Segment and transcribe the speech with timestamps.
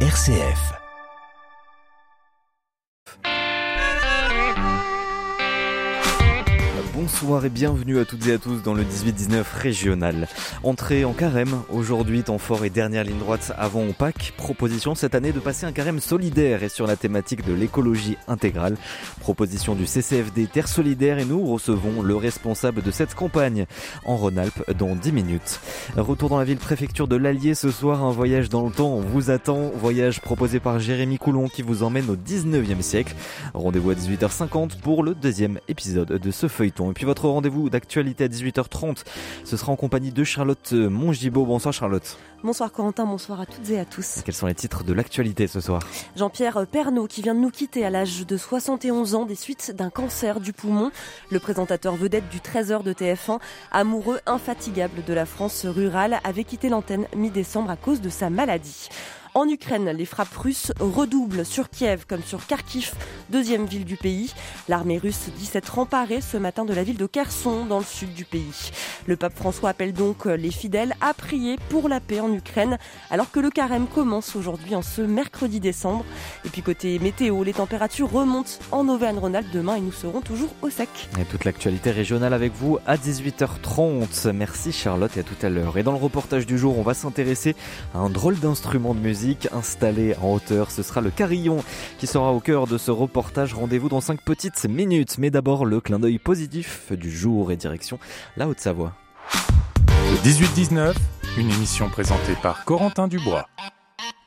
[0.00, 0.85] RCF.
[7.18, 10.28] Bonsoir et bienvenue à toutes et à tous dans le 18-19 régional.
[10.62, 14.34] Entrée en carême, aujourd'hui temps fort et dernière ligne droite avant Pâques.
[14.36, 18.76] Proposition cette année de passer un carême solidaire et sur la thématique de l'écologie intégrale.
[19.20, 23.64] Proposition du CCFD Terre Solidaire et nous recevons le responsable de cette campagne
[24.04, 25.60] en Rhône-Alpes dans 10 minutes.
[25.96, 29.30] Retour dans la ville préfecture de l'Allier ce soir, un voyage dans le temps vous
[29.30, 29.70] attend.
[29.74, 33.14] Voyage proposé par Jérémy Coulon qui vous emmène au 19e siècle.
[33.54, 36.92] Rendez-vous à 18h50 pour le deuxième épisode de ce feuilleton.
[37.06, 39.04] Votre rendez-vous d'actualité à 18h30,
[39.44, 41.46] ce sera en compagnie de Charlotte Mongibaud.
[41.46, 42.18] Bonsoir Charlotte.
[42.44, 44.22] Bonsoir Corentin, bonsoir à toutes et à tous.
[44.24, 45.80] Quels sont les titres de l'actualité ce soir
[46.16, 49.90] Jean-Pierre Pernaud qui vient de nous quitter à l'âge de 71 ans des suites d'un
[49.90, 50.90] cancer du poumon.
[51.30, 53.40] Le présentateur vedette du 13h de TF1,
[53.72, 58.88] amoureux infatigable de la France rurale, avait quitté l'antenne mi-décembre à cause de sa maladie.
[59.36, 62.92] En Ukraine, les frappes russes redoublent sur Kiev comme sur Kharkiv,
[63.28, 64.32] deuxième ville du pays.
[64.66, 68.14] L'armée russe dit s'être emparée ce matin de la ville de Kherson dans le sud
[68.14, 68.70] du pays.
[69.04, 72.78] Le pape François appelle donc les fidèles à prier pour la paix en Ukraine
[73.10, 76.06] alors que le carême commence aujourd'hui en ce mercredi décembre.
[76.46, 80.70] Et puis côté météo, les températures remontent en Auvergne-Rhône-Alpes demain et nous serons toujours au
[80.70, 80.88] sec.
[81.20, 84.32] Et toute l'actualité régionale avec vous à 18h30.
[84.32, 85.76] Merci Charlotte et à tout à l'heure.
[85.76, 87.54] Et dans le reportage du jour, on va s'intéresser
[87.94, 90.70] à un drôle d'instrument de musique installé en hauteur.
[90.70, 91.62] Ce sera le carillon
[91.98, 93.54] qui sera au cœur de ce reportage.
[93.54, 95.18] Rendez-vous dans 5 petites minutes.
[95.18, 97.98] Mais d'abord, le clin d'œil positif du jour et direction
[98.36, 98.92] la Haute-Savoie.
[99.88, 100.94] Le 18-19,
[101.38, 103.46] une émission présentée par Corentin Dubois.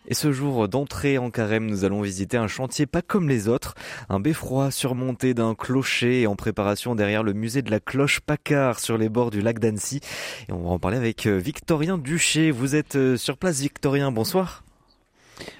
[0.07, 3.75] Et ce jour d'entrée en carême, nous allons visiter un chantier pas comme les autres,
[4.09, 8.97] un beffroi surmonté d'un clocher en préparation derrière le musée de la cloche Paccard sur
[8.97, 10.01] les bords du lac d'Annecy.
[10.47, 12.49] Et on va en parler avec Victorien Duché.
[12.49, 14.63] Vous êtes sur place, Victorien, bonsoir.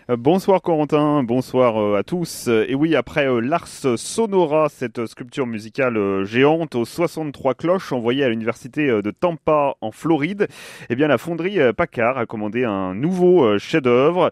[0.09, 2.47] Euh, bonsoir Corentin, bonsoir euh, à tous.
[2.47, 8.29] Et oui, après euh, l'Ars Sonora, cette sculpture musicale géante aux 63 cloches envoyée à
[8.29, 10.47] l'université de Tampa en Floride,
[10.89, 14.31] eh bien la fonderie Paccard a commandé un nouveau chef-d'œuvre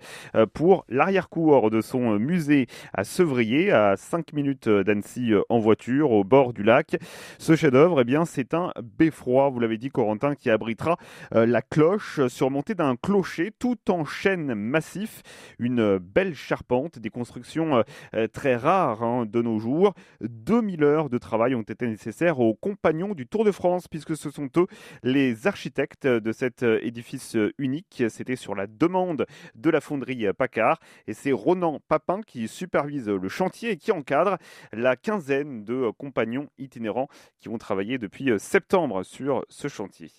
[0.54, 6.54] pour l'arrière-cour de son musée à Sevrier, à 5 minutes d'Annecy en voiture, au bord
[6.54, 6.98] du lac.
[7.38, 10.98] Ce chef-d'œuvre, eh bien, c'est un beffroi, vous l'avez dit Corentin, qui abritera
[11.32, 15.22] la cloche surmontée d'un clocher tout en chêne massif
[15.60, 17.84] une belle charpente, des constructions
[18.14, 19.94] euh, très rares hein, de nos jours.
[20.22, 24.30] 2000 heures de travail ont été nécessaires aux compagnons du Tour de France, puisque ce
[24.30, 24.68] sont eux
[25.04, 28.04] les architectes de cet euh, édifice euh, unique.
[28.10, 30.80] C'était sur la demande de la fonderie Paccard.
[31.08, 34.38] Et c'est Ronan Papin qui supervise le chantier et qui encadre
[34.72, 37.08] la quinzaine de compagnons itinérants
[37.40, 40.12] qui vont travailler depuis septembre sur ce chantier.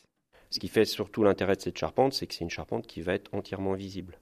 [0.50, 3.14] Ce qui fait surtout l'intérêt de cette charpente, c'est que c'est une charpente qui va
[3.14, 4.18] être entièrement visible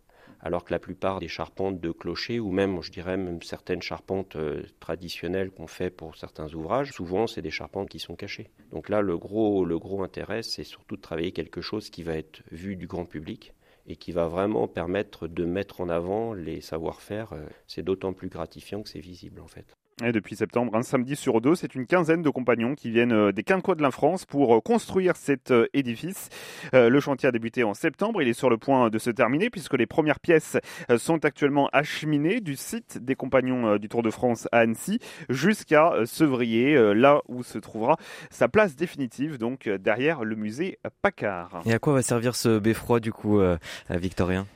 [0.47, 4.37] alors que la plupart des charpentes de clocher, ou même, je dirais, même certaines charpentes
[4.37, 8.49] euh, traditionnelles qu'on fait pour certains ouvrages, souvent, c'est des charpentes qui sont cachées.
[8.71, 12.17] Donc là, le gros, le gros intérêt, c'est surtout de travailler quelque chose qui va
[12.17, 13.55] être vu du grand public
[13.89, 17.33] et qui va vraiment permettre de mettre en avant les savoir-faire.
[17.33, 19.75] Euh, c'est d'autant plus gratifiant que c'est visible, en fait.
[20.05, 23.33] Et depuis septembre, un samedi sur deux, c'est une quinzaine de compagnons qui viennent euh,
[23.33, 26.29] des quinquois de la France pour euh, construire cet euh, édifice.
[26.75, 29.73] Le chantier a débuté en septembre, il est sur le point de se terminer puisque
[29.73, 30.59] les premières pièces
[30.99, 34.99] sont actuellement acheminées du site des compagnons du Tour de France à Annecy
[35.31, 37.97] jusqu'à Sevrier, là où se trouvera
[38.31, 41.63] sa place définitive, donc derrière le musée Paccard.
[41.65, 43.41] Et à quoi va servir ce beffroi du coup,
[43.89, 44.47] Victorien?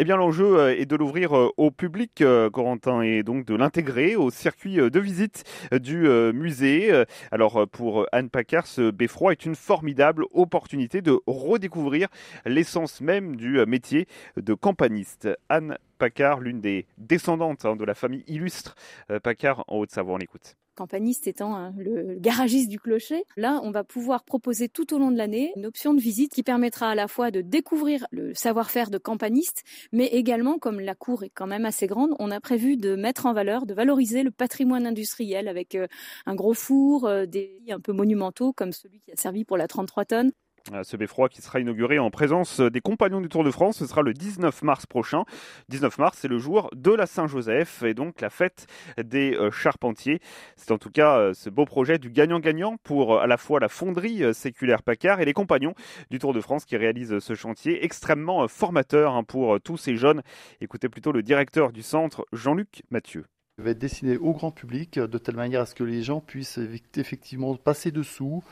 [0.00, 3.54] Eh bien, l'enjeu euh, est de l'ouvrir euh, au public, euh, Corentin, et donc de
[3.54, 7.04] l'intégrer au circuit de visite du musée.
[7.30, 12.08] Alors, pour Anne Paccard, ce beffroi est une formidable opportunité de redécouvrir
[12.46, 14.06] l'essence même du métier
[14.38, 15.28] de campaniste.
[15.50, 18.76] Anne Paccard, l'une des descendantes hein, de la famille illustre
[19.22, 23.24] Paccard en Haute-Savoie, on l'écoute campaniste étant hein, le garagiste du clocher.
[23.36, 26.42] Là, on va pouvoir proposer tout au long de l'année une option de visite qui
[26.42, 31.22] permettra à la fois de découvrir le savoir-faire de campaniste, mais également, comme la cour
[31.22, 34.30] est quand même assez grande, on a prévu de mettre en valeur, de valoriser le
[34.30, 35.86] patrimoine industriel avec euh,
[36.24, 39.68] un gros four, euh, des un peu monumentaux comme celui qui a servi pour la
[39.68, 40.32] 33 tonnes.
[40.72, 43.86] Euh, ce beffroi qui sera inauguré en présence des compagnons du Tour de France, ce
[43.86, 45.24] sera le 19 mars prochain.
[45.68, 48.66] 19 mars, c'est le jour de la Saint-Joseph et donc la fête
[49.02, 50.20] des euh, charpentiers.
[50.56, 53.68] C'est en tout cas euh, ce beau projet du gagnant-gagnant pour à la fois la
[53.68, 55.74] fonderie séculaire Paccard et les compagnons
[56.10, 60.22] du Tour de France qui réalisent ce chantier extrêmement formateur hein, pour tous ces jeunes.
[60.60, 63.24] Écoutez plutôt le directeur du centre, Jean-Luc Mathieu.
[63.58, 66.20] Il va être destiné au grand public de telle manière à ce que les gens
[66.20, 66.58] puissent
[66.96, 68.42] effectivement passer dessous,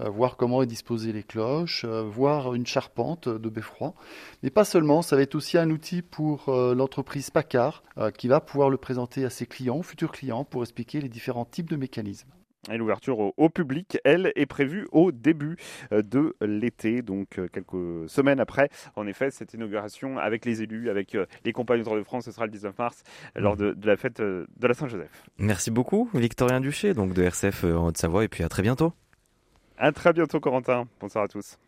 [0.00, 3.94] euh, voir comment est disposées les cloches, euh, voir une charpente de beffroi.
[4.42, 7.84] Mais pas seulement, ça va être aussi un outil pour euh, l'entreprise Paccard
[8.18, 11.70] qui va pouvoir le présenter à ses clients, futurs clients, pour expliquer les différents types
[11.70, 12.28] de mécanismes.
[12.70, 15.56] Et l'ouverture au, public, elle, est prévue au début
[15.92, 18.68] euh, de l'été, donc euh, quelques semaines après.
[18.96, 22.32] En effet, cette inauguration avec les élus, avec euh, les compagnies de de France, ce
[22.32, 23.02] sera le 19 mars
[23.36, 25.22] lors de, la fête de la Saint-Joseph.
[25.38, 28.92] Merci beaucoup, Victorien Duché, donc de RCF en Haute-Savoie, et puis à très bientôt.
[29.78, 30.86] À très bientôt, Corentin.
[31.00, 31.58] Bonsoir à tous.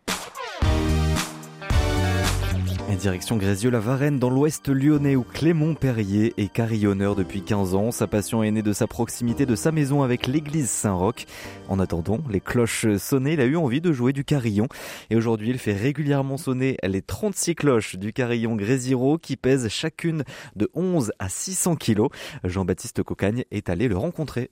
[2.91, 7.91] Et direction Grézieux-la-Varenne dans l'ouest lyonnais où Clément Perrier est carillonneur depuis 15 ans.
[7.91, 11.27] Sa passion est née de sa proximité de sa maison avec l'église Saint-Roch.
[11.69, 14.69] En attendant les cloches sonnées, il a eu envie de jouer du carillon.
[15.11, 20.25] Et aujourd'hui, il fait régulièrement sonner les 36 cloches du carillon Grésiro qui pèsent chacune
[20.57, 22.09] de 11 à 600 kilos.
[22.45, 24.51] Jean-Baptiste Cocagne est allé le rencontrer.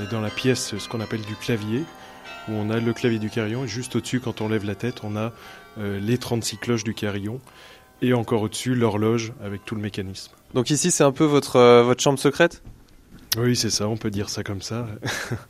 [0.00, 1.84] On est dans la pièce, ce qu'on appelle du clavier,
[2.48, 5.04] où on a le clavier du carillon, et juste au-dessus, quand on lève la tête,
[5.04, 5.34] on a
[5.78, 7.38] euh, les 36 cloches du carillon,
[8.00, 10.32] et encore au-dessus, l'horloge avec tout le mécanisme.
[10.54, 12.62] Donc ici, c'est un peu votre, euh, votre chambre secrète?
[13.36, 14.86] Oui, c'est ça, on peut dire ça comme ça.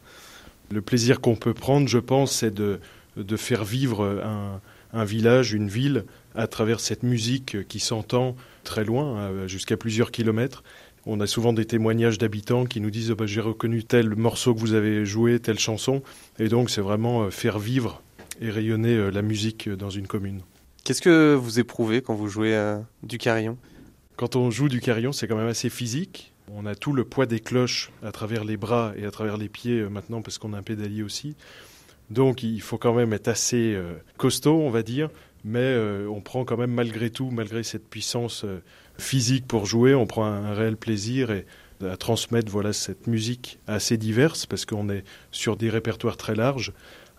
[0.73, 2.81] le plaisir qu'on peut prendre, je pense, c'est de,
[3.17, 4.61] de faire vivre un,
[4.93, 10.11] un village, une ville, à travers cette musique qui s'entend très loin, hein, jusqu'à plusieurs
[10.11, 10.65] kilomètres,
[11.07, 14.55] on a souvent des témoignages d'habitants qui nous disent oh, bah, j'ai reconnu tel morceau
[14.55, 16.03] que vous avez joué, telle chanson.
[16.39, 18.03] Et donc c'est vraiment euh, faire vivre
[18.41, 20.41] et rayonner euh, la musique dans une commune.
[20.85, 23.57] Qu'est-ce que vous éprouvez quand vous jouez euh, du carillon
[24.17, 26.33] Quand on joue du carillon, c'est quand même assez physique.
[26.53, 29.49] On a tout le poids des cloches à travers les bras et à travers les
[29.49, 31.37] pieds maintenant parce qu'on a un pédalier aussi.
[32.11, 33.79] Donc il faut quand même être assez
[34.17, 35.11] costaud, on va dire,
[35.45, 38.45] mais on prend quand même malgré tout, malgré cette puissance
[39.01, 41.31] physique pour jouer, on prend un, réel plaisir
[41.83, 46.73] à transmettre voilà cette musique assez diverse parce qu'on est sur des répertoires très larges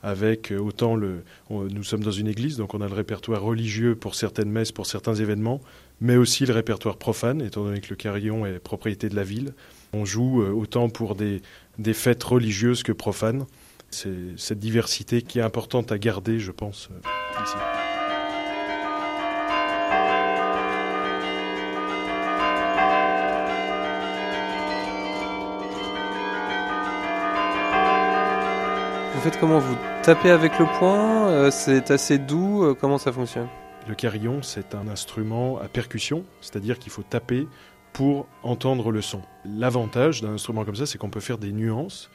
[0.04, 4.16] avec autant le nous sommes dans une église donc on a le répertoire religieux pour
[4.16, 5.62] certaines messes pour certains événements
[6.00, 9.54] mais aussi le répertoire profane étant donné que le carillon est propriété de la ville
[9.94, 11.42] on joue euh, autant pour des,
[11.80, 13.46] des fêtes religieuses que profanes
[13.90, 17.56] c'est cette diversité qui est importante à garder je pense euh, ici.
[29.22, 33.12] Vous faites comment Vous tapez avec le poing euh, C'est assez doux euh, Comment ça
[33.12, 33.48] fonctionne
[33.88, 37.48] Le carillon, c'est un instrument à percussion, c'est-à-dire qu'il faut taper
[37.94, 39.22] pour entendre le son.
[39.46, 42.10] L'avantage d'un instrument comme ça, c'est qu'on peut faire des nuances.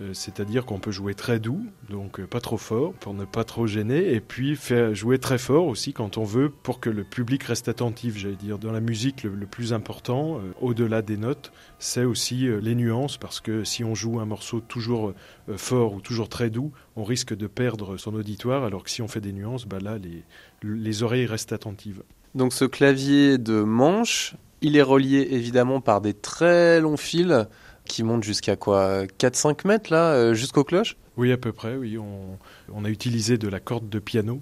[0.00, 3.42] Euh, c'est-à-dire qu'on peut jouer très doux, donc euh, pas trop fort pour ne pas
[3.42, 7.02] trop gêner, et puis faire jouer très fort aussi quand on veut pour que le
[7.02, 8.16] public reste attentif.
[8.16, 12.74] J'allais dire dans la musique, le, plus important, euh, au-delà des notes, c'est aussi les
[12.74, 15.14] nuances, parce que si on joue un morceau toujours
[15.56, 19.08] fort ou toujours très doux, on risque de perdre son auditoire, alors que si on
[19.08, 20.22] fait des nuances, bah là les,
[20.62, 22.02] les oreilles restent attentives.
[22.34, 27.46] Donc ce clavier de manche, il est relié évidemment par des très longs fils
[27.88, 30.96] qui monte jusqu'à quoi 4-5 mètres là, euh, jusqu'aux cloches?
[31.16, 31.98] Oui, à peu près, oui.
[31.98, 32.38] On,
[32.72, 34.40] on, a utilisé de la corde de piano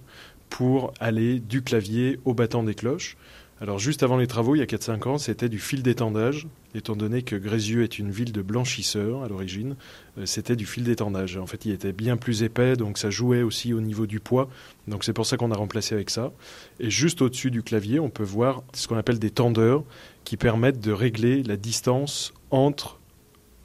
[0.50, 3.16] pour aller du clavier au battant des cloches.
[3.58, 6.94] Alors juste avant les travaux, il y a 4-5 ans, c'était du fil d'étendage, étant
[6.94, 9.76] donné que Grézieux est une ville de blanchisseurs à l'origine,
[10.18, 11.38] euh, c'était du fil d'étendage.
[11.38, 14.50] En fait, il était bien plus épais, donc ça jouait aussi au niveau du poids,
[14.88, 16.32] donc c'est pour ça qu'on a remplacé avec ça.
[16.80, 19.84] Et juste au-dessus du clavier, on peut voir ce qu'on appelle des tendeurs,
[20.24, 22.98] qui permettent de régler la distance entre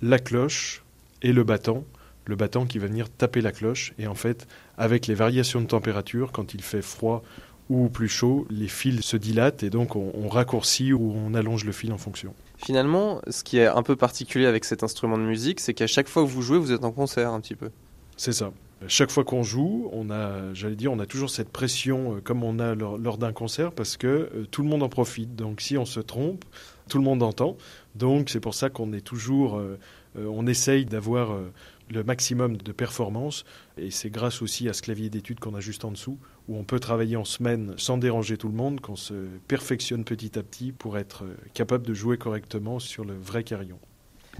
[0.01, 0.83] la cloche
[1.21, 1.83] et le battant,
[2.25, 3.93] le battant qui va venir taper la cloche.
[3.99, 7.23] Et en fait, avec les variations de température, quand il fait froid
[7.69, 11.71] ou plus chaud, les fils se dilatent et donc on, raccourcit ou on allonge le
[11.71, 12.33] fil en fonction.
[12.57, 16.09] Finalement, ce qui est un peu particulier avec cet instrument de musique, c'est qu'à chaque
[16.09, 17.69] fois que vous jouez, vous êtes en concert un petit peu.
[18.17, 18.51] C'est ça.
[18.87, 22.43] Chaque fois qu'on joue, on a, j'allais dire, on a toujours cette pression euh, comme
[22.43, 25.35] on a lors, d'un concert parce que euh, tout le monde en profite.
[25.35, 26.43] Donc si on se trompe,
[26.89, 27.57] tout le monde entend.
[27.95, 29.77] Donc c'est pour ça qu'on est toujours, euh,
[30.17, 31.51] euh, on essaye d'avoir euh,
[31.89, 33.43] le maximum de performance.
[33.77, 36.17] Et c'est grâce aussi à ce clavier d'études qu'on a juste en dessous,
[36.47, 39.13] où on peut travailler en semaine sans déranger tout le monde, qu'on se
[39.47, 43.79] perfectionne petit à petit pour être capable de jouer correctement sur le vrai carillon.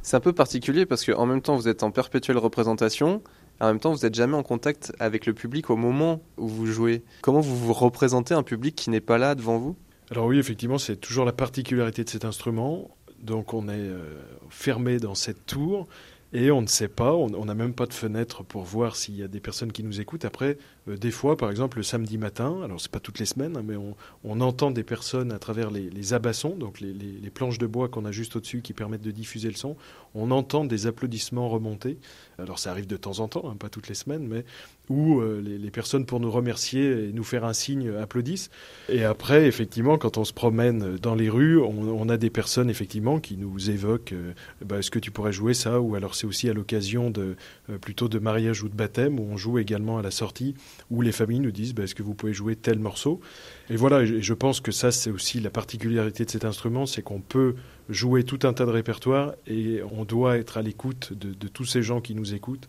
[0.01, 3.21] C'est un peu particulier parce qu'en même temps vous êtes en perpétuelle représentation,
[3.59, 6.65] en même temps vous n'êtes jamais en contact avec le public au moment où vous
[6.65, 7.03] jouez.
[7.21, 9.75] Comment vous vous représentez un public qui n'est pas là devant vous?
[10.11, 12.89] Alors oui, effectivement, c'est toujours la particularité de cet instrument.
[13.21, 15.87] Donc on est euh, fermé dans cette tour
[16.33, 19.23] et on ne sait pas, on n'a même pas de fenêtre pour voir s'il y
[19.23, 20.23] a des personnes qui nous écoutent.
[20.23, 23.57] Après, euh, des fois, par exemple, le samedi matin, alors c'est pas toutes les semaines,
[23.57, 27.89] hein, mais on, entend des personnes à travers les, abassons, donc les, planches de bois
[27.89, 29.75] qu'on a juste au-dessus qui permettent de diffuser le son.
[30.15, 31.97] On entend des applaudissements remonter.
[32.39, 34.45] Alors ça arrive de temps en temps, hein, pas toutes les semaines, mais
[34.89, 38.49] où euh, les, personnes, pour nous remercier et nous faire un signe, applaudissent.
[38.89, 43.19] Et après, effectivement, quand on se promène dans les rues, on, a des personnes, effectivement,
[43.19, 44.33] qui nous évoquent euh,
[44.65, 45.79] bah, est-ce que tu pourrais jouer ça?
[45.79, 47.35] Ou alors c'est aussi à l'occasion de,
[47.69, 50.55] euh, plutôt de mariage ou de baptême, où on joue également à la sortie,
[50.89, 53.21] où les familles nous disent bah, est-ce que vous pouvez jouer tel morceau?
[53.69, 57.01] Et voilà, et je pense que ça, c'est aussi la particularité de cet instrument, c'est
[57.01, 57.55] qu'on peut
[57.89, 61.65] jouer tout un tas de répertoires et on doit être à l'écoute de, de tous
[61.65, 62.67] ces gens qui nous écoutent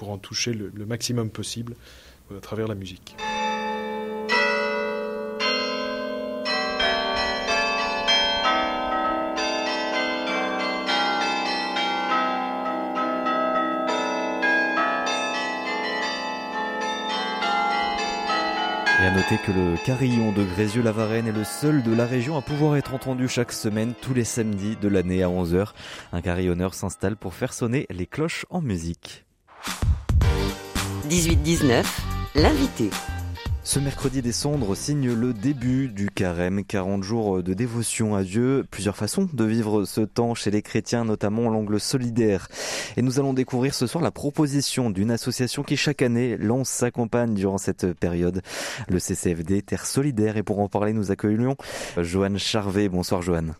[0.00, 1.74] pour en toucher le, maximum possible
[2.32, 3.16] euh, à travers la musique.
[19.02, 22.40] Et à noter que le carillon de Grézieux-la-Varenne est le seul de la région à
[22.40, 25.74] pouvoir être entendu chaque semaine, tous les samedis de l'année à 11h.
[26.14, 29.26] Un carillonneur s'installe pour faire sonner les cloches en musique.
[31.10, 31.84] 18-19,
[32.36, 32.88] l'invité.
[33.64, 38.64] Ce mercredi des cendres signe le début du carême, 40 jours de dévotion à Dieu,
[38.70, 42.46] plusieurs façons de vivre ce temps chez les chrétiens, notamment l'angle solidaire.
[42.96, 46.92] Et nous allons découvrir ce soir la proposition d'une association qui chaque année lance sa
[46.92, 48.40] campagne durant cette période,
[48.88, 50.36] le CCFD Terre Solidaire.
[50.36, 51.56] Et pour en parler, nous accueillons
[51.96, 52.88] Joanne Charvet.
[52.88, 53.56] Bonsoir Joanne.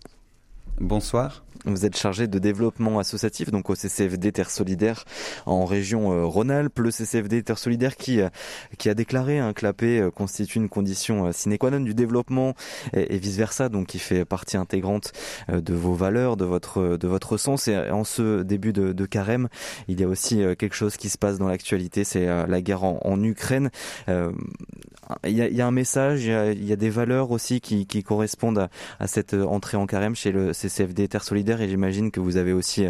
[0.78, 1.42] Bonsoir.
[1.66, 5.04] Vous êtes chargé de développement associatif donc au CCFD Terre Solidaire
[5.44, 6.78] en région euh, Rhône-Alpes.
[6.78, 8.30] Le CCFD Terre Solidaire qui, euh,
[8.78, 12.54] qui a déclaré un clapé euh, constitue une condition sine qua non du développement
[12.94, 15.12] et, vice versa, donc qui fait partie intégrante
[15.48, 17.68] de vos valeurs, de votre de votre sens.
[17.68, 19.48] Et en ce début de, de carême,
[19.88, 23.22] il y a aussi quelque chose qui se passe dans l'actualité, c'est la guerre en,
[23.22, 23.70] Ukraine.
[24.08, 27.60] Il y, a, y, a, un message, il y a, y a, des valeurs aussi
[27.60, 31.68] qui, qui correspondent à, à cette entrée en carême chez le CCFD Terre Solidaire et
[31.68, 32.86] j'imagine que vous avez aussi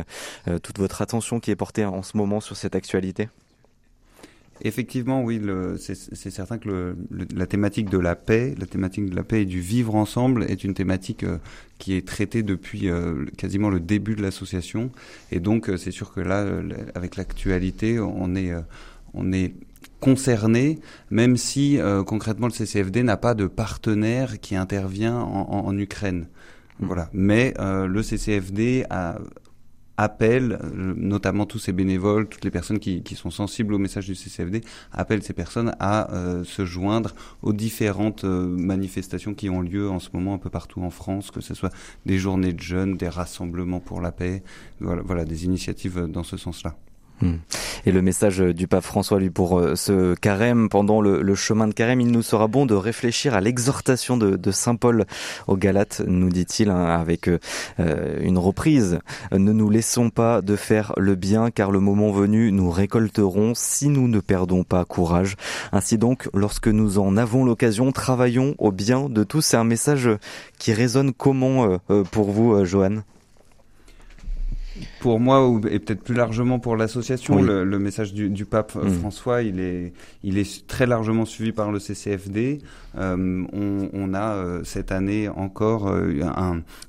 [0.48, 3.28] euh, toute votre attention qui est portée en ce moment sur cette actualité.
[4.62, 5.40] Effectivement, oui,
[5.78, 6.94] c'est certain que
[7.34, 10.64] la thématique de la paix, la thématique de la paix et du vivre ensemble est
[10.64, 11.38] une thématique euh,
[11.78, 14.90] qui est traitée depuis euh, quasiment le début de l'association.
[15.32, 16.46] Et donc, c'est sûr que là,
[16.94, 18.52] avec l'actualité, on est,
[19.14, 19.54] on est
[19.98, 20.78] concerné,
[21.10, 26.26] même si concrètement le CCFD n'a pas de partenaire qui intervient en Ukraine.
[26.80, 26.86] Mm.
[26.86, 27.08] Voilà.
[27.12, 28.86] Mais euh, le CCFD
[29.96, 34.14] appelle, euh, notamment tous ces bénévoles, toutes les personnes qui, sont sensibles au message du
[34.14, 39.98] CCFD, appellent ces personnes à euh, se joindre aux différentes manifestations qui ont lieu en
[39.98, 41.72] ce moment un peu partout en France, que ce soit
[42.06, 44.42] des journées de jeunes, des rassemblements pour la paix,
[44.80, 46.76] voilà des initiatives dans ce sens-là.
[47.22, 47.36] Hmm.
[47.86, 51.72] Et le message du pape François, lui, pour euh, ce carême, pendant le, chemin de
[51.74, 55.06] carême, il nous sera bon de réfléchir à l'exhortation de, Saint Paul
[55.46, 57.38] aux Galates, nous dit-il, hein, avec euh,
[58.20, 58.98] une reprise.
[59.32, 63.88] Ne nous laissons pas de faire le bien, car le moment venu, nous récolterons si
[63.88, 65.36] nous ne perdons pas courage.
[65.72, 69.42] Ainsi donc, lorsque nous en avons l'occasion, travaillons au bien de tous.
[69.42, 70.10] C'est un message
[70.58, 73.04] qui résonne comment euh, pour vous, Joanne
[75.00, 78.90] pour moi et peut-être plus largement pour l'association, le, message du, pape euh, mm.
[78.90, 79.92] François, il est,
[80.22, 82.58] il est très largement suivi par le CCFD.
[82.98, 83.44] Euh,
[83.92, 85.90] on, a euh, cette année encore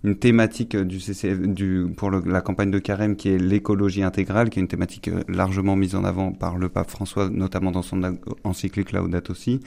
[0.03, 4.59] une thématique du CCF, du, pour la campagne de Carême qui est l'écologie intégrale, qui
[4.59, 8.91] est une thématique largement mise en avant par le pape François, notamment dans son encyclique
[8.91, 9.61] Laudato Si,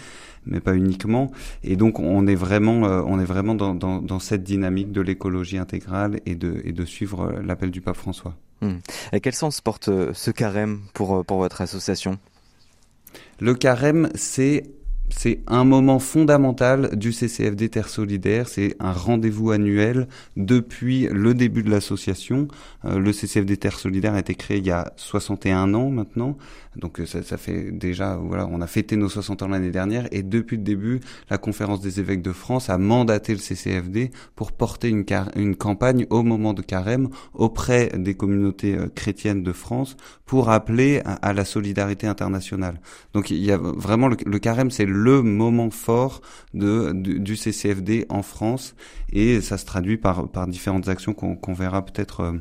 [0.45, 1.31] mais pas uniquement.
[1.63, 6.21] Et donc on est vraiment, on est vraiment dans, dans cette dynamique de l'écologie intégrale
[6.27, 8.34] et de, et de suivre l'appel du pape François.
[8.61, 8.79] Hmm.
[9.13, 12.19] Et quel sens porte euh, ce carême pour, euh, pour votre association?
[13.41, 14.65] Le carême, c'est
[15.11, 18.49] c'est un moment fondamental du CCFD Terre Solidaire.
[18.49, 22.49] C'est un rendez-vous annuel depuis le début de l'association.
[22.85, 26.37] Euh, le CCFD Terre Solidaire a été créé il y a 61 ans maintenant.
[26.77, 30.09] Donc euh, ça, ça, fait déjà, voilà, on a fêté nos 60 ans l'année dernière.
[30.11, 34.53] Et depuis le début, la conférence des évêques de France a mandaté le CCFD pour
[34.53, 35.05] porter une,
[35.37, 39.97] une campagne au moment de carême auprès des communautés euh, chrétiennes de France
[40.27, 42.81] pour appeler à, la solidarité internationale.
[43.13, 46.23] Donc il y a vraiment le, le carême, c'est le moment fort
[46.55, 48.75] du, CCFD en France
[49.13, 52.33] et ça se traduit par, différentes actions qu'on verra peut-être euh,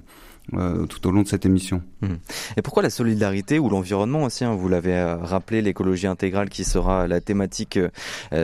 [0.54, 1.82] euh, tout au long de cette émission.
[2.02, 2.14] Mmh.
[2.58, 7.08] Et pourquoi la solidarité ou l'environnement aussi Vous l'avez euh, rappelé, l'écologie intégrale qui sera
[7.08, 7.80] la thématique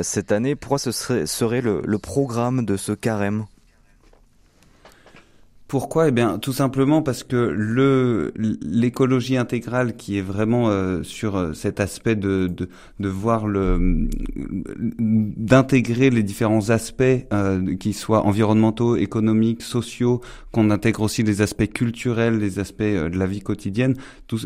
[0.02, 0.56] cette année.
[0.56, 3.46] Pourquoi ce serait, le programme de ce carême?
[5.70, 6.08] Pourquoi?
[6.08, 11.54] Eh bien, tout simplement parce que le l'écologie intégrale, qui est vraiment euh, sur euh,
[11.54, 14.10] cet aspect de de, de voir le
[14.98, 20.22] d'intégrer les différents aspects, euh, qui soient environnementaux, économiques, sociaux,
[20.52, 23.94] qu'on intègre aussi les aspects culturels, les aspects de la vie quotidienne,
[24.26, 24.40] tout,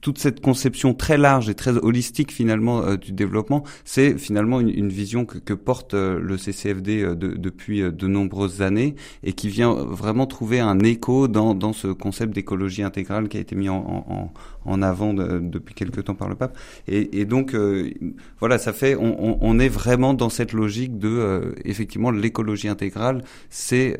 [0.00, 4.88] toute cette conception très large et très holistique finalement du développement, c'est finalement une, une,
[4.88, 10.24] vision que, que porte le CCFD de, depuis de nombreuses années et qui vient vraiment
[10.24, 13.76] trouver un un écho dans, dans ce concept d'écologie intégrale qui a été mis en,
[13.76, 14.32] en,
[14.64, 16.56] en avant depuis quelque temps par le pape.
[16.86, 17.90] Et, et donc, euh,
[18.38, 23.22] voilà, ça fait, on, on, est vraiment dans cette logique de, euh, effectivement, l'écologie intégrale,
[23.48, 23.96] c'est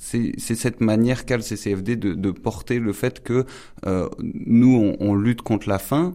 [0.00, 3.44] c'est cette manière qu'a le CCFD de, de, porter le fait que
[3.86, 6.14] euh, nous, on, on, lutte contre la faim,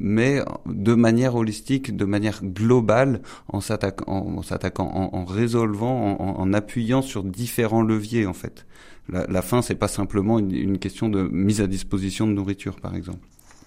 [0.00, 6.52] mais de manière holistique, de manière globale, en s'attaquant, en, en, en, résolvant, en, en
[6.52, 8.66] appuyant sur différents leviers, en fait.
[9.10, 12.76] La, la faim, c'est pas simplement une, une question de mise à disposition de nourriture,
[12.76, 13.20] par exemple.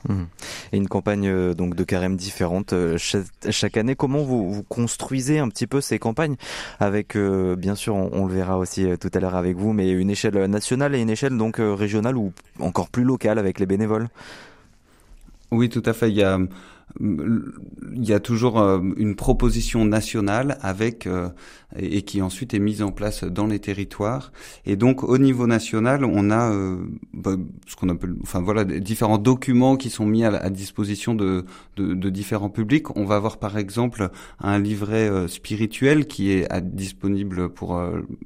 [0.09, 0.23] Mmh.
[0.73, 3.95] Et une campagne euh, donc de carême différente euh, chaque, chaque, année.
[3.95, 6.35] Comment vous, vous, construisez un petit peu ces campagnes
[6.79, 9.73] avec, euh, bien sûr, on, on, le verra aussi euh, tout à l'heure avec vous,
[9.73, 13.65] mais une échelle nationale et une échelle donc régionale ou encore plus locale avec les
[13.65, 14.09] bénévoles?
[15.51, 16.09] Oui, tout à fait.
[16.09, 16.39] Il y a
[16.99, 21.29] il y a toujours euh, une proposition nationale avec euh,
[21.77, 24.31] et qui ensuite est mise en place dans les territoires.
[24.65, 26.77] Et donc au niveau national on a euh,
[27.13, 27.35] bah,
[27.67, 31.45] ce qu'on appelle enfin voilà différents documents qui sont mis à, disposition de,
[31.77, 32.95] de, de, différents publics.
[32.97, 37.81] On va avoir par exemple un livret spirituel qui est disponible pour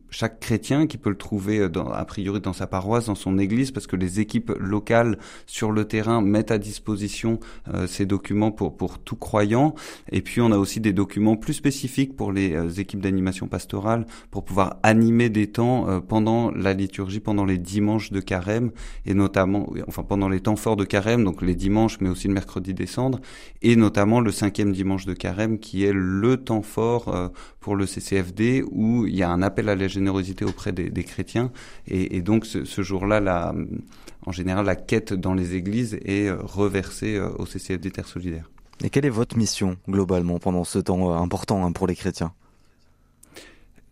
[0.10, 3.72] chaque chrétien qui peut le trouver dans, a priori dans sa paroisse dans son église
[3.72, 7.40] parce que les équipes locales sur le terrain mettent à disposition
[7.88, 9.76] ces documents pour, pour tout croyant.
[10.12, 14.06] Et puis on a aussi des documents plus spécifiques pour les euh, équipes d'animation pastorale
[14.32, 18.72] pour pouvoir animer des temps euh, pendant la liturgie, pendant les dimanches de carême
[19.06, 22.34] et notamment, enfin pendant les temps forts de carême, donc les dimanches, mais aussi le
[22.34, 23.20] mercredi décembre,
[23.62, 27.86] et notamment le cinquième dimanche de carême qui est le temps fort euh, pour le
[27.86, 31.52] CCFD où il y a un appel à la générosité auprès des, des chrétiens
[31.88, 33.54] et, et, donc ce, ce jour-là, la,
[34.26, 38.50] en général, la quête dans les églises est reversée au CCFD Terre Solidaire.
[38.84, 42.34] Et quelle est votre mission globalement pendant ce temps euh, important hein, pour les chrétiens?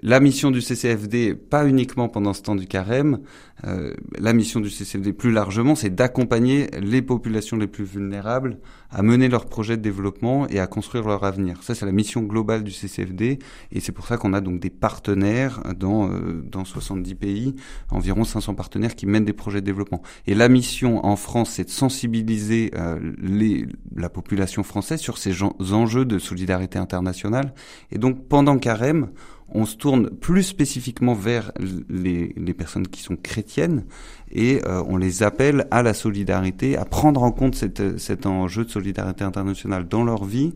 [0.04, 3.20] La mission du CCFD, pas uniquement pendant ce temps du carême,
[3.66, 8.58] euh, la mission du CCFD plus largement, c'est d'accompagner les populations les plus vulnérables
[8.92, 11.64] à mener leurs projets de développement et à construire leur avenir.
[11.64, 13.40] Ça, c'est la mission globale du CCFD,
[13.72, 17.56] et c'est pour ça qu'on a donc des partenaires dans euh, dans 70 pays,
[17.90, 20.02] environ 500 partenaires qui mènent des projets de développement.
[20.28, 25.34] Et la mission en France, c'est de sensibiliser euh, les, la population française sur ces
[25.44, 27.54] enjeux de solidarité internationale.
[27.90, 29.10] Et donc, pendant carême,
[29.54, 31.52] on se tourne plus spécifiquement vers
[31.90, 33.86] les, personnes qui sont chrétiennes
[34.32, 38.70] et euh, on les appelle à la solidarité, à prendre en compte cet enjeu de
[38.70, 40.54] solidarité internationale dans leur vie.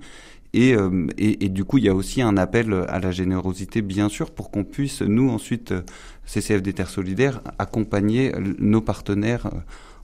[0.54, 3.82] Et, euh, et, et, du coup, il y a aussi un appel à la générosité,
[3.82, 5.74] bien sûr, pour qu'on puisse, nous, ensuite,
[6.26, 9.50] CCFD Terre Solidaire, accompagner nos partenaires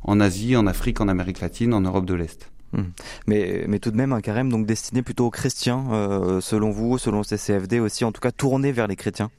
[0.04, 2.53] en Asie, en Afrique, en Amérique latine, en Europe de l'Est.
[2.74, 2.82] Mmh.
[3.28, 7.24] Mais, tout de même un carême donc destiné plutôt aux chrétiens, euh, selon vous, selon
[7.24, 9.30] CCFD aussi, en tout cas tourné vers les chrétiens.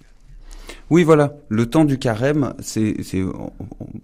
[0.90, 1.34] Oui, voilà.
[1.48, 3.52] Le temps du carême, c'est, on,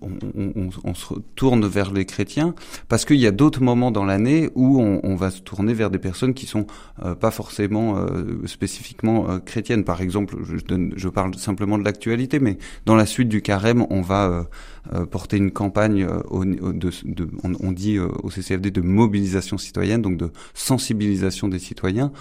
[0.03, 2.55] on, on, se tourne vers les chrétiens
[2.89, 5.99] parce qu'il y a d'autres moments dans l'année où on, va se tourner vers des
[5.99, 6.67] personnes qui sont
[7.05, 9.85] euh, pas forcément euh, spécifiquement euh, chrétiennes.
[9.85, 14.47] Par exemple, je, parle simplement de l'actualité, mais dans la suite du carême, on va
[15.11, 20.31] porter une campagne, au, de, de, on, dit au CCFD de mobilisation citoyenne, donc de
[20.55, 22.13] sensibilisation des citoyens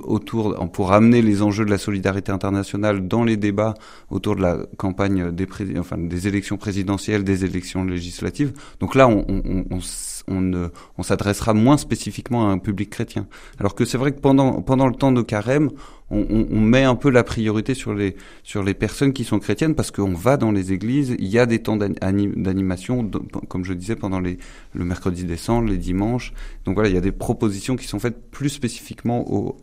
[0.00, 3.74] autour pour amener les enjeux de la solidarité internationale dans les débats
[4.10, 5.46] autour de la campagne des
[5.78, 8.52] enfin des élections présidentielles, des élections législatives.
[8.80, 9.78] Donc là, on, on, on,
[10.28, 13.26] on, on s'adressera moins spécifiquement à un public chrétien.
[13.58, 15.70] Alors que c'est vrai que pendant pendant le temps de carême,
[16.10, 19.74] on, on, met un peu la priorité sur les sur les personnes qui sont chrétiennes
[19.74, 23.10] parce qu'on va dans les églises, il y a des temps d'animation,
[23.48, 24.38] comme je disais pendant les
[24.74, 26.32] le mercredi décembre, les dimanches.
[26.64, 29.56] Donc voilà, il y a des propositions qui sont faites plus spécifiquement aux,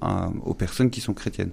[0.45, 1.51] aux personnes qui sont chrétiennes.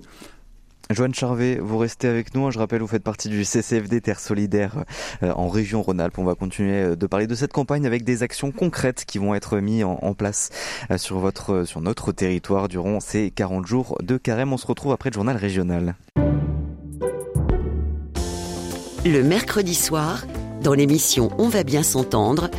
[0.90, 2.50] Joanne Charvet, vous restez avec nous.
[2.50, 4.84] Je rappelle, vous faites partie du CCFD Terre Solidaire
[5.22, 6.18] euh, en région Rhône-Alpes.
[6.18, 9.36] On va continuer euh, de parler de cette campagne avec des actions concrètes qui vont
[9.36, 10.50] être mises en, place
[10.90, 11.30] euh, sur
[11.64, 14.52] sur notre territoire durant ces 40 jours de carême.
[14.52, 15.94] On se retrouve après le journal régional.
[19.04, 20.26] Le mercredi soir,
[20.60, 22.50] dans l'émission On va bien s'entendre,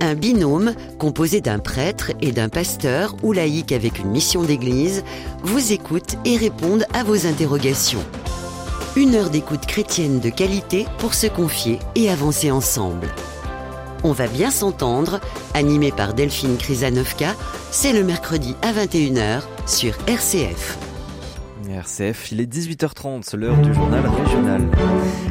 [0.00, 5.04] un binôme composé d'un prêtre et d'un pasteur ou laïque avec une mission d'église
[5.42, 8.04] vous écoute et répondent à vos interrogations.
[8.96, 13.08] Une heure d'écoute chrétienne de qualité pour se confier et avancer ensemble.
[14.02, 15.20] On va bien s'entendre,
[15.54, 17.34] animé par Delphine Krizanovka,
[17.70, 20.89] c'est le mercredi à 21h sur RCF.
[21.76, 24.68] RCF, il est 18h30, l'heure du journal régional.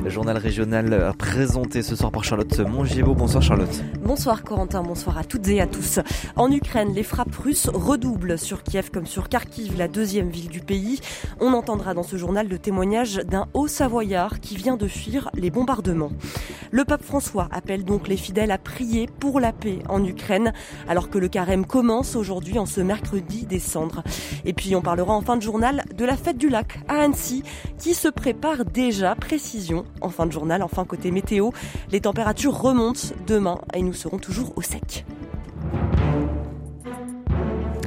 [0.03, 3.13] Le journal régional présenté ce soir par Charlotte Mongivo.
[3.13, 3.83] Bonsoir Charlotte.
[4.01, 5.99] Bonsoir Corentin, bonsoir à toutes et à tous.
[6.35, 10.61] En Ukraine, les frappes russes redoublent sur Kiev comme sur Kharkiv, la deuxième ville du
[10.61, 10.99] pays.
[11.39, 15.51] On entendra dans ce journal le témoignage d'un haut savoyard qui vient de fuir les
[15.51, 16.11] bombardements.
[16.71, 20.53] Le pape François appelle donc les fidèles à prier pour la paix en Ukraine,
[20.87, 24.03] alors que le carême commence aujourd'hui en ce mercredi décembre.
[24.45, 27.43] Et puis on parlera en fin de journal de la fête du lac à Annecy
[27.77, 29.15] qui se prépare déjà.
[29.15, 31.49] Précision en fin de journal, enfin côté météo,
[31.91, 35.05] les températures remontent demain et nous serons toujours au sec.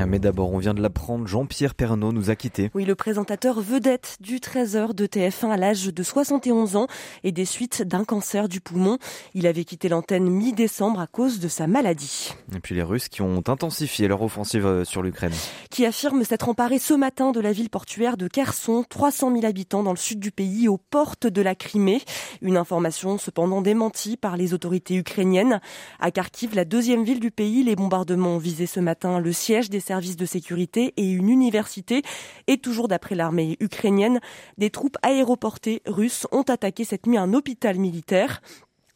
[0.06, 2.70] Mais d'abord, on vient de l'apprendre, Jean-Pierre Pernaud nous a quittés.
[2.74, 6.86] Oui, le présentateur vedette du 13h de TF1 à l'âge de 71 ans
[7.24, 8.98] et des suites d'un cancer du poumon.
[9.34, 12.34] Il avait quitté l'antenne mi-décembre à cause de sa maladie.
[12.54, 15.32] Et puis les Russes qui ont intensifié leur offensive euh, sur l'Ukraine.
[15.70, 19.82] Qui affirme s'être emparé ce matin de la ville portuaire de Kherson, 300 000 habitants
[19.82, 22.02] dans le sud du pays, aux portes de la Crimée.
[22.40, 25.60] Une information cependant démentie par les autorités ukrainiennes.
[26.00, 29.70] À Kharkiv, la deuxième ville du pays, les bombardements ont visé ce matin le siège
[29.70, 32.02] des services de sécurité et une université.
[32.46, 34.20] Et toujours d'après l'armée ukrainienne,
[34.58, 38.40] des troupes aéroportées russes ont attaqué cette nuit un hôpital militaire.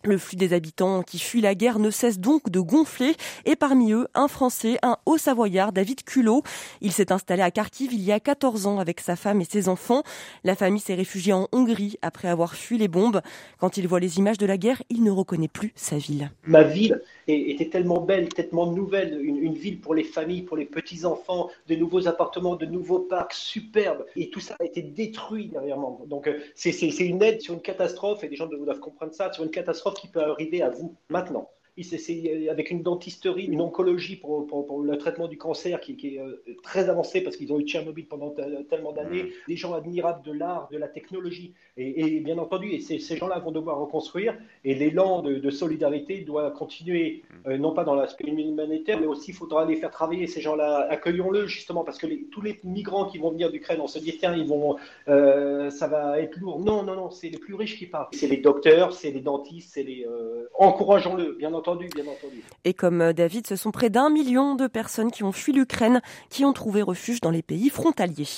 [0.07, 3.90] Le flux des habitants qui fuient la guerre ne cesse donc de gonfler et parmi
[3.90, 6.45] eux, un Français, un Haut-Savoyard, David Culot.
[6.81, 9.69] Il s'est installé à Kharkiv il y a 14 ans avec sa femme et ses
[9.69, 10.05] enfants.
[10.45, 13.21] La famille s'est réfugiée en Hongrie après avoir fui les bombes.
[13.59, 16.31] Quand il voit les images de la guerre, il ne reconnaît plus sa ville.
[16.45, 21.51] Ma ville était tellement belle, tellement nouvelle, une, ville pour les familles, pour les petits-enfants,
[21.66, 24.07] de nouveaux appartements, de nouveaux parcs superbes.
[24.14, 25.99] Et tout ça a été détruit derrière moi.
[26.07, 29.42] Donc euh, c'est une aide sur une catastrophe, et les gens doivent comprendre ça, sur
[29.42, 31.48] une catastrophe qui peut arriver à vous maintenant
[32.51, 36.43] avec une dentisterie, une oncologie pour, pour, le traitement du cancer qui, qui est euh,
[36.62, 38.35] très avancée parce qu'ils ont eu Tchernobyl pendant
[38.71, 39.31] tellement d'années, mmh.
[39.49, 41.53] des gens admirables de l'art, de la technologie.
[41.77, 46.51] Et, bien entendu, et ces, ces gens-là vont devoir reconstruire et l'élan de, solidarité doit
[46.51, 47.51] continuer, mmh.
[47.51, 50.87] euh, non pas dans l'aspect humanitaire, mais aussi il faudra les faire travailler, ces gens-là.
[50.89, 54.17] Accueillons-le justement parce que les, tous les migrants qui vont venir d'Ukraine, on se dit
[54.19, 54.77] tiens, ils vont,
[55.09, 56.61] euh, ça va être lourd.
[56.61, 58.15] Non, non, non, c'est les plus riches qui partent.
[58.15, 60.07] C'est les docteurs, c'est les dentistes, c'est les.
[60.59, 61.65] encourageons-le, bien entendu
[62.64, 66.00] et comme euh, David, ce sont près d'un million de personnes qui ont fui l'Ukraine,
[66.31, 68.29] qui ont trouvé refuge dans les pays frontaliers.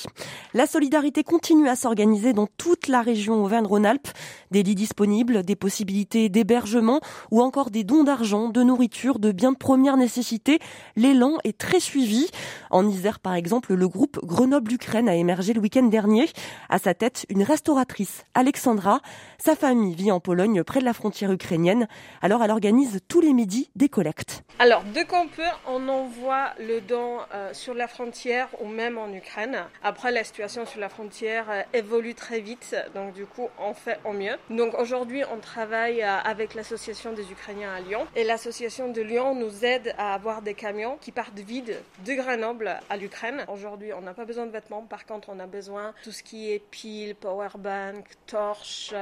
[0.53, 4.07] La solidarité continue à s'organiser dans toute la région Auvergne-Rhône-Alpes.
[4.51, 9.51] Des lits disponibles, des possibilités d'hébergement ou encore des dons d'argent, de nourriture, de biens
[9.51, 10.59] de première nécessité.
[10.95, 12.27] L'élan est très suivi.
[12.71, 16.27] En Isère, par exemple, le groupe Grenoble-Ukraine a émergé le week-end dernier.
[16.69, 19.01] À sa tête, une restauratrice, Alexandra.
[19.37, 21.87] Sa famille vit en Pologne, près de la frontière ukrainienne.
[22.21, 24.43] Alors elle organise tous les midis des collectes.
[24.59, 29.11] Alors, dès qu'on peut, on envoie le don euh, sur la frontière ou même en
[29.13, 29.63] Ukraine.
[29.83, 33.99] Après, la situation sur la frontière euh, évolue très vite, donc du coup, on fait
[34.05, 34.35] au mieux.
[34.49, 39.35] Donc aujourd'hui, on travaille euh, avec l'association des Ukrainiens à Lyon et l'association de Lyon
[39.35, 43.45] nous aide à avoir des camions qui partent vides de Grenoble à l'Ukraine.
[43.47, 46.23] Aujourd'hui, on n'a pas besoin de vêtements, par contre, on a besoin de tout ce
[46.23, 48.93] qui est piles, powerbank, torches,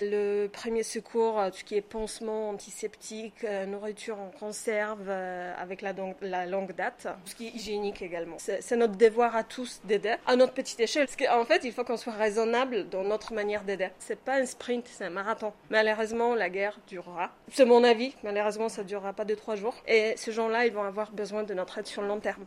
[0.00, 5.92] le premier secours, tout ce qui est pansement, antiseptique, nourriture en conserve euh, avec la,
[6.20, 8.36] la, longue date, ce qui est hygiénique également.
[8.38, 11.06] C'est notre devoir à tous d'aider à notre petite échelle.
[11.06, 13.88] Parce qu'en fait, il faut qu'on soit raisonnable dans notre manière d'aider.
[13.98, 15.52] C'est pas un sprint, c'est un marathon.
[15.70, 17.30] Malheureusement, la guerre durera.
[17.50, 18.14] C'est mon avis.
[18.22, 19.74] Malheureusement, ça durera pas deux trois jours.
[19.86, 22.46] Et ces gens-là, ils vont avoir besoin de notre aide sur le long terme.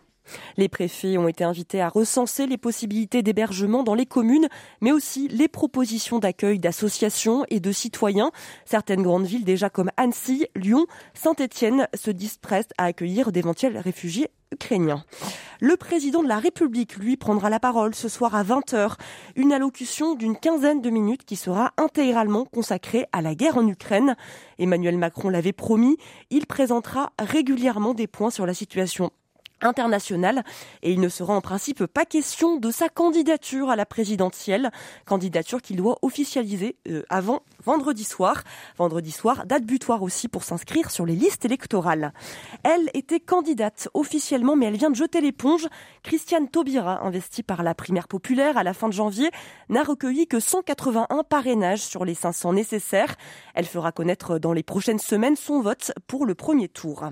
[0.57, 4.47] Les préfets ont été invités à recenser les possibilités d'hébergement dans les communes,
[4.81, 8.31] mais aussi les propositions d'accueil d'associations et de citoyens.
[8.65, 14.29] Certaines grandes villes déjà comme Annecy, Lyon, Saint-Étienne se disent prêtes à accueillir d'éventuels réfugiés
[14.51, 15.03] ukrainiens.
[15.59, 18.93] Le président de la République, lui, prendra la parole ce soir à 20h.
[19.35, 24.15] Une allocution d'une quinzaine de minutes qui sera intégralement consacrée à la guerre en Ukraine.
[24.57, 25.97] Emmanuel Macron l'avait promis,
[26.29, 29.11] il présentera régulièrement des points sur la situation
[29.61, 30.43] international
[30.81, 34.71] et il ne sera en principe pas question de sa candidature à la présidentielle,
[35.05, 38.43] candidature qu'il doit officialiser euh, avant vendredi soir.
[38.77, 42.13] Vendredi soir, date butoir aussi pour s'inscrire sur les listes électorales.
[42.63, 45.67] Elle était candidate officiellement mais elle vient de jeter l'éponge.
[46.03, 49.29] Christiane Taubira, investie par la primaire populaire à la fin de janvier,
[49.69, 53.15] n'a recueilli que 181 parrainages sur les 500 nécessaires.
[53.53, 57.09] Elle fera connaître dans les prochaines semaines son vote pour le premier tour.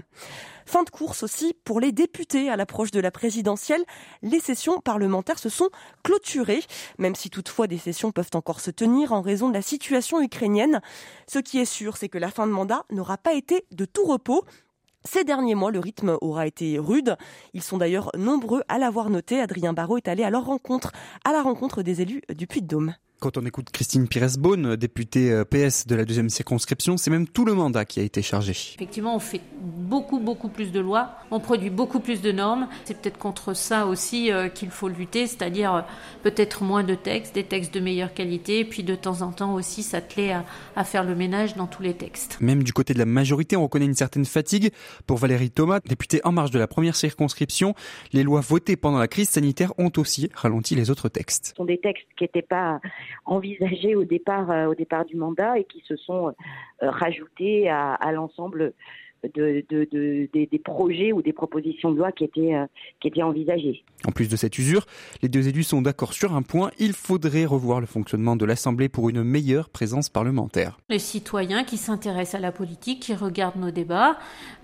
[0.68, 3.86] Fin de course aussi pour les députés à l'approche de la présidentielle.
[4.22, 5.70] Les sessions parlementaires se sont
[6.04, 6.62] clôturées,
[6.98, 10.82] même si toutefois des sessions peuvent encore se tenir en raison de la situation ukrainienne.
[11.26, 14.04] Ce qui est sûr, c'est que la fin de mandat n'aura pas été de tout
[14.04, 14.44] repos.
[15.06, 17.16] Ces derniers mois, le rythme aura été rude.
[17.54, 19.40] Ils sont d'ailleurs nombreux à l'avoir noté.
[19.40, 20.92] Adrien Barrault est allé à leur rencontre,
[21.24, 22.94] à la rencontre des élus du Puy-de-Dôme.
[23.20, 27.46] Quand on écoute Christine Pires-Beaune, députée euh, PS de la deuxième circonscription, c'est même tout
[27.46, 28.52] le mandat qui a été chargé.
[28.52, 32.68] Effectivement, on fait beaucoup, beaucoup plus de lois, on produit beaucoup plus de normes.
[32.86, 35.82] C'est peut-être contre ça aussi euh, qu'il faut lutter, c'est-à-dire euh,
[36.22, 39.82] peut-être moins de textes, des textes de meilleure qualité, puis de temps en temps aussi
[39.82, 42.38] s'atteler à, à faire le ménage dans tous les textes.
[42.40, 44.70] Même du côté de la majorité, on reconnaît une certaine fatigue.
[45.08, 47.74] Pour Valérie Thomas, députée en marge de la première circonscription,
[48.14, 51.48] les lois votées pendant la crise sanitaire ont aussi ralenti les autres textes.
[51.48, 52.80] Ce sont des textes qui n'étaient pas
[53.26, 56.32] envisagés au départ, euh, au départ du mandat et qui se sont euh,
[56.82, 58.74] rajoutés à, à l'ensemble
[59.24, 62.66] de, de, de, des, des projets ou des propositions de loi qui étaient, euh,
[63.00, 63.84] qui étaient envisagées.
[64.08, 64.86] En plus de cette usure,
[65.22, 68.90] les deux élus sont d'accord sur un point, il faudrait revoir le fonctionnement de l'Assemblée
[68.90, 70.78] pour une meilleure présence parlementaire.
[70.90, 74.18] Les citoyens qui s'intéressent à la politique, qui regardent nos débats,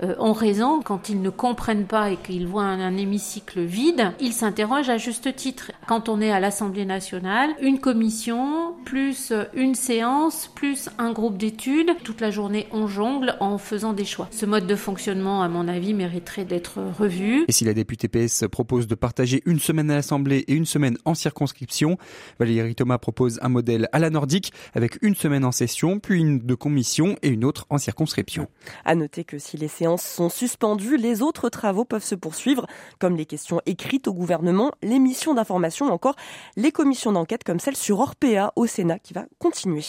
[0.03, 4.13] euh, ont raison quand ils ne comprennent pas et qu'ils voient un, un hémicycle vide,
[4.19, 5.71] ils s'interrogent à juste titre.
[5.87, 11.91] Quand on est à l'Assemblée nationale, une commission, plus une séance, plus un groupe d'études,
[12.03, 14.27] toute la journée on jongle en faisant des choix.
[14.31, 17.45] Ce mode de fonctionnement, à mon avis, mériterait d'être revu.
[17.47, 20.97] Et si la députée PS propose de partager une semaine à l'Assemblée et une semaine
[21.05, 21.97] en circonscription,
[22.39, 26.39] Valérie Thomas propose un modèle à la nordique avec une semaine en session, puis une
[26.39, 28.47] de commission et une autre en circonscription.
[28.85, 32.67] À noter que si les séances sont suspendues, les autres travaux peuvent se poursuivre,
[32.99, 36.15] comme les questions écrites au gouvernement, les missions d'information ou encore
[36.55, 39.83] les commissions d'enquête comme celle sur Orpea au Sénat qui va continuer.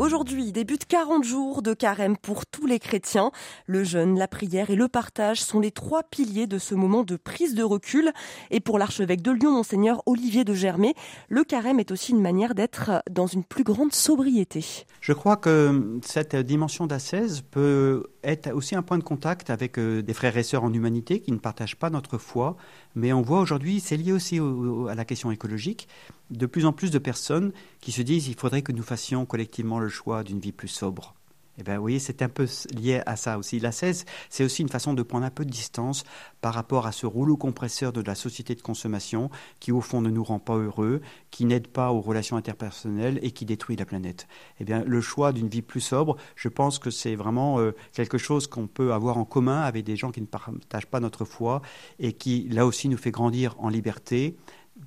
[0.00, 3.32] Aujourd'hui débute 40 jours de carême pour tous les chrétiens.
[3.66, 7.16] Le jeûne, la prière et le partage sont les trois piliers de ce moment de
[7.16, 8.10] prise de recul.
[8.50, 10.94] Et pour l'archevêque de Lyon, monseigneur Olivier de Germay,
[11.28, 14.64] le carême est aussi une manière d'être dans une plus grande sobriété.
[15.02, 20.14] Je crois que cette dimension d'ascèse peut être aussi un point de contact avec des
[20.14, 22.56] frères et sœurs en humanité qui ne partagent pas notre foi,
[22.94, 25.88] mais on voit aujourd'hui, c'est lié aussi au, à la question écologique,
[26.30, 29.78] de plus en plus de personnes qui se disent il faudrait que nous fassions collectivement
[29.78, 31.14] le choix d'une vie plus sobre.
[31.60, 33.60] Eh bien, vous voyez, c'est un peu lié à ça aussi.
[33.60, 36.04] La 16, c'est aussi une façon de prendre un peu de distance
[36.40, 40.08] par rapport à ce rouleau compresseur de la société de consommation qui, au fond, ne
[40.08, 44.26] nous rend pas heureux, qui n'aide pas aux relations interpersonnelles et qui détruit la planète.
[44.58, 48.16] Eh bien, le choix d'une vie plus sobre, je pense que c'est vraiment euh, quelque
[48.16, 51.60] chose qu'on peut avoir en commun avec des gens qui ne partagent pas notre foi
[51.98, 54.34] et qui, là aussi, nous fait grandir en liberté,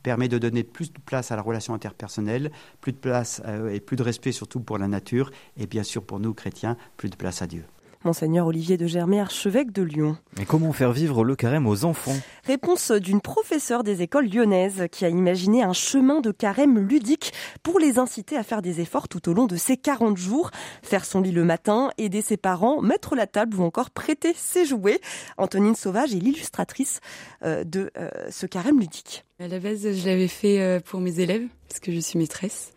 [0.03, 3.79] permet de donner plus de place à la relation interpersonnelle, plus de place euh, et
[3.79, 7.15] plus de respect surtout pour la nature, et bien sûr pour nous chrétiens, plus de
[7.15, 7.63] place à Dieu.
[8.03, 10.17] Monseigneur Olivier de Germay, archevêque de Lyon.
[10.39, 12.15] Et comment faire vivre le carême aux enfants?
[12.43, 17.79] Réponse d'une professeure des écoles lyonnaises qui a imaginé un chemin de carême ludique pour
[17.79, 20.51] les inciter à faire des efforts tout au long de ces 40 jours.
[20.81, 24.65] Faire son lit le matin, aider ses parents, mettre la table ou encore prêter ses
[24.65, 24.99] jouets.
[25.37, 26.99] Antonine Sauvage est l'illustratrice
[27.43, 27.91] de
[28.29, 29.23] ce carême ludique.
[29.39, 32.71] À la base, je l'avais fait pour mes élèves parce que je suis maîtresse.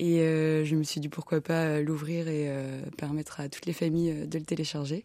[0.00, 3.72] Et euh, je me suis dit pourquoi pas l'ouvrir et euh, permettre à toutes les
[3.72, 5.04] familles de le télécharger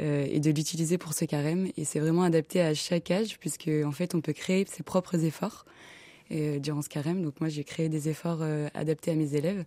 [0.00, 1.68] euh, et de l'utiliser pour ce carême.
[1.76, 5.22] Et c'est vraiment adapté à chaque âge puisque en fait on peut créer ses propres
[5.24, 5.66] efforts
[6.30, 7.22] durant ce carême.
[7.22, 8.42] Donc moi j'ai créé des efforts
[8.72, 9.66] adaptés à mes élèves.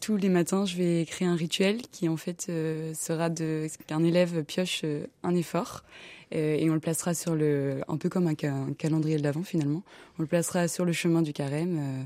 [0.00, 2.52] Tous les matins, je vais créer un rituel qui en fait
[2.94, 4.84] sera de qu'un élève pioche
[5.22, 5.82] un effort
[6.30, 9.82] et on le placera sur le un peu comme un, un calendrier de l'avant finalement.
[10.18, 12.04] On le placera sur le chemin du carême euh,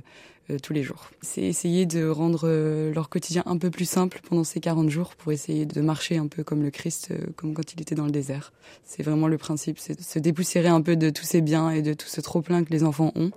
[0.57, 1.11] tous les jours.
[1.21, 5.15] C'est essayer de rendre euh, leur quotidien un peu plus simple pendant ces 40 jours
[5.17, 8.07] pour essayer de marcher un peu comme le Christ, euh, comme quand il était dans
[8.07, 8.53] le désert.
[8.85, 11.83] C'est vraiment le principe, c'est de se dépoussiérer un peu de tous ces biens et
[11.83, 13.31] de tout ce trop-plein que les enfants ont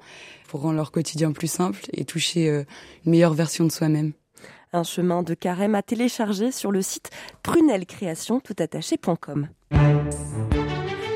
[0.47, 4.11] pour rendre leur quotidien plus simple et toucher une meilleure version de soi-même.
[4.73, 7.09] Un chemin de carême à télécharger sur le site
[7.43, 9.47] prunelcréation.toutattaché.com.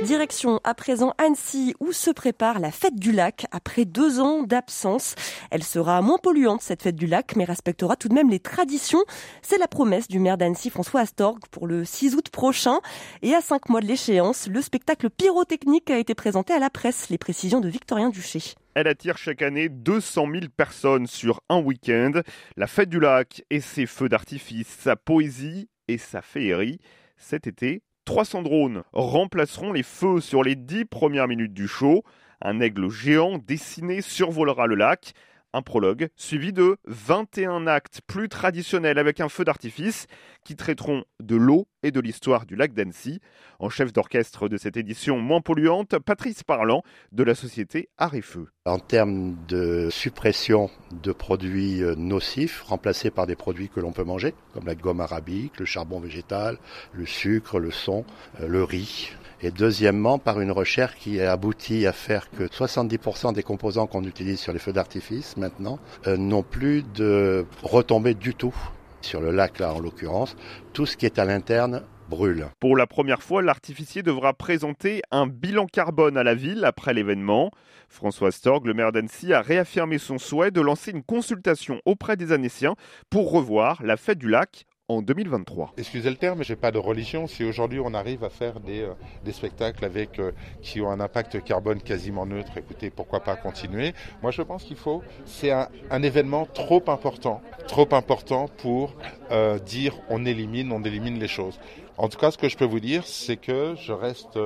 [0.06, 5.16] Direction à présent Annecy où se prépare la fête du lac après deux ans d'absence.
[5.50, 9.04] Elle sera moins polluante cette fête du lac mais respectera tout de même les traditions.
[9.42, 12.82] C'est la promesse du maire d'Annecy François Astorg pour le 6 août prochain.
[13.24, 17.10] Et à cinq mois de l'échéance, le spectacle pyrotechnique a été présenté à la presse.
[17.10, 18.54] Les précisions de Victorien Duché.
[18.76, 22.22] Elle attire chaque année 200 000 personnes sur un week-end.
[22.58, 26.80] La fête du lac et ses feux d'artifice, sa poésie et sa féerie.
[27.18, 32.04] Cet été, 300 drones remplaceront les feux sur les 10 premières minutes du show.
[32.42, 35.14] Un aigle géant dessiné survolera le lac.
[35.56, 40.08] Un prologue suivi de 21 actes plus traditionnels avec un feu d'artifice
[40.44, 43.22] qui traiteront de l'eau et de l'histoire du lac d'Annecy.
[43.60, 48.48] En chef d'orchestre de cette édition moins polluante, Patrice Parlant de la société Arrêt-Feu.
[48.66, 54.04] En termes de suppression de produits euh, nocifs remplacés par des produits que l'on peut
[54.04, 56.58] manger, comme la gomme arabique, le charbon végétal,
[56.94, 58.04] le sucre, le son,
[58.42, 63.34] euh, le riz, et deuxièmement par une recherche qui a abouti à faire que 70%
[63.34, 68.34] des composants qu'on utilise sur les feux d'artifice maintenant euh, n'ont plus de retombées du
[68.34, 68.56] tout
[69.02, 70.36] sur le lac là en l'occurrence.
[70.74, 72.48] Tout ce qui est à l'interne brûle.
[72.60, 77.52] Pour la première fois, l'artificier devra présenter un bilan carbone à la ville après l'événement.
[77.90, 82.32] François Storg, le maire d'Annecy, a réaffirmé son souhait de lancer une consultation auprès des
[82.32, 82.76] Annéciens
[83.10, 85.74] pour revoir la fête du lac en 2023.
[85.78, 87.26] Excusez le terme, j'ai pas de religion.
[87.26, 91.44] Si aujourd'hui on arrive à faire des, euh, spectacles avec euh, qui ont un impact
[91.44, 93.94] carbone quasiment neutre, écoutez, pourquoi pas continuer?
[94.22, 95.02] Moi, je pense qu'il faut.
[95.26, 95.70] C'est un,
[96.04, 98.94] événement trop important, trop important pour
[99.32, 101.60] euh, dire on élimine, on élimine les choses.
[101.98, 104.38] En tout cas, ce que je peux vous dire, c'est que je reste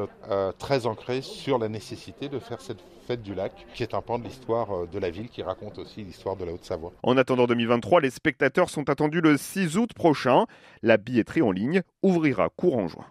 [0.60, 4.20] très ancré sur la nécessité de faire cette fête du lac, qui est un pan
[4.20, 6.94] de l'histoire euh, de la ville, qui raconte aussi l'histoire de la Haute-Savoie.
[7.02, 10.46] En attendant 2023, les spectateurs sont attendus le 6 août prochain.
[10.84, 13.06] La billetterie en ligne ouvrira courant juin.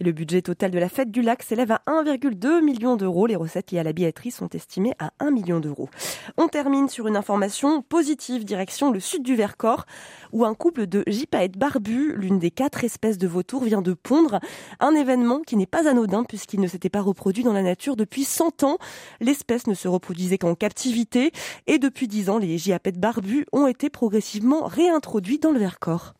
[0.00, 3.26] Le budget total de la fête du lac s'élève à 1,2 million d'euros.
[3.26, 5.88] Les recettes liées à la billetterie sont estimées à 1 million d'euros.
[6.36, 9.86] On termine sur une information positive direction le sud du Vercors
[10.32, 14.38] où un couple de gypaètes barbus, l'une des quatre espèces de vautours, vient de pondre.
[14.78, 18.24] Un événement qui n'est pas anodin puisqu'il ne s'était pas reproduit dans la nature depuis
[18.24, 18.78] 100 ans.
[19.20, 21.32] L'espèce ne se reproduisait qu'en captivité
[21.66, 26.14] et depuis 10 ans, les gypaètes barbus ont été progressivement réintroduits dans le Vercors.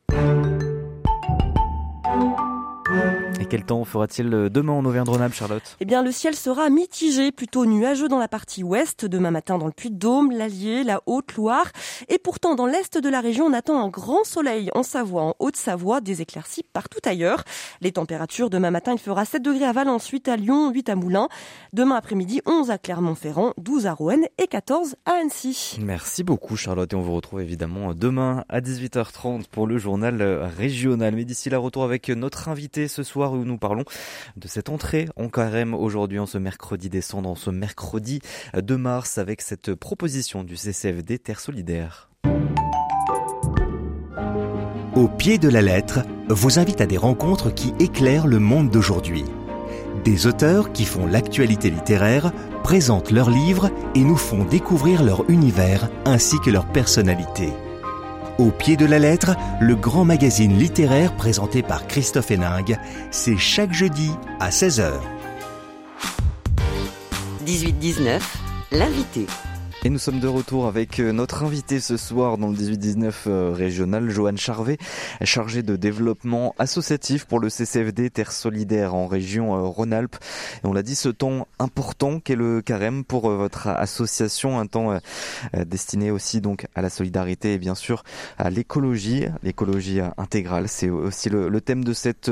[3.40, 5.76] Et quel temps fera-t-il demain en Auvergne-Rhône-Alpes, Charlotte?
[5.78, 9.66] Eh bien, le ciel sera mitigé, plutôt nuageux dans la partie ouest, demain matin dans
[9.66, 11.66] le Puy-de-Dôme, l'Allier, la Haute-Loire.
[12.08, 15.34] Et pourtant, dans l'est de la région, on attend un grand soleil en Savoie, en
[15.38, 17.44] Haute-Savoie, des éclaircies partout ailleurs.
[17.80, 20.96] Les températures, demain matin, il fera 7 degrés à Valence, 8 à Lyon, 8 à
[20.96, 21.28] Moulins.
[21.72, 25.78] Demain après-midi, 11 à Clermont-Ferrand, 12 à Rouen et 14 à Annecy.
[25.80, 26.92] Merci beaucoup, Charlotte.
[26.92, 30.20] Et on vous retrouve évidemment demain à 18h30 pour le journal
[30.56, 31.14] régional.
[31.14, 33.84] Mais d'ici là, retour avec notre invité ce soir où nous parlons
[34.36, 38.20] de cette entrée en carême aujourd'hui en ce mercredi décembre, en ce mercredi
[38.54, 42.08] de mars avec cette proposition du CCFD Terre Solidaire.
[44.96, 49.24] Au pied de la lettre vous invite à des rencontres qui éclairent le monde d'aujourd'hui.
[50.04, 55.88] Des auteurs qui font l'actualité littéraire présentent leurs livres et nous font découvrir leur univers
[56.04, 57.52] ainsi que leur personnalité.
[58.38, 62.78] Au pied de la lettre, le grand magazine littéraire présenté par Christophe Héningue,
[63.10, 64.92] c'est chaque jeudi à 16h.
[67.44, 68.20] 18-19,
[68.70, 69.26] l'invité.
[69.84, 73.52] Et nous sommes de retour avec euh, notre invité ce soir dans le 18-19 euh,
[73.54, 74.76] régional, Joanne Charvet,
[75.22, 80.16] chargée de développement associatif pour le CCFD Terre Solidaire en région euh, Rhône-Alpes.
[80.64, 84.98] Et on l'a dit, ce temps important qu'est le carême pour votre association, un temps
[85.66, 88.02] destiné aussi donc à la solidarité et bien sûr
[88.36, 90.68] à l'écologie, l'écologie intégrale.
[90.68, 92.30] C'est aussi le, le, thème de cette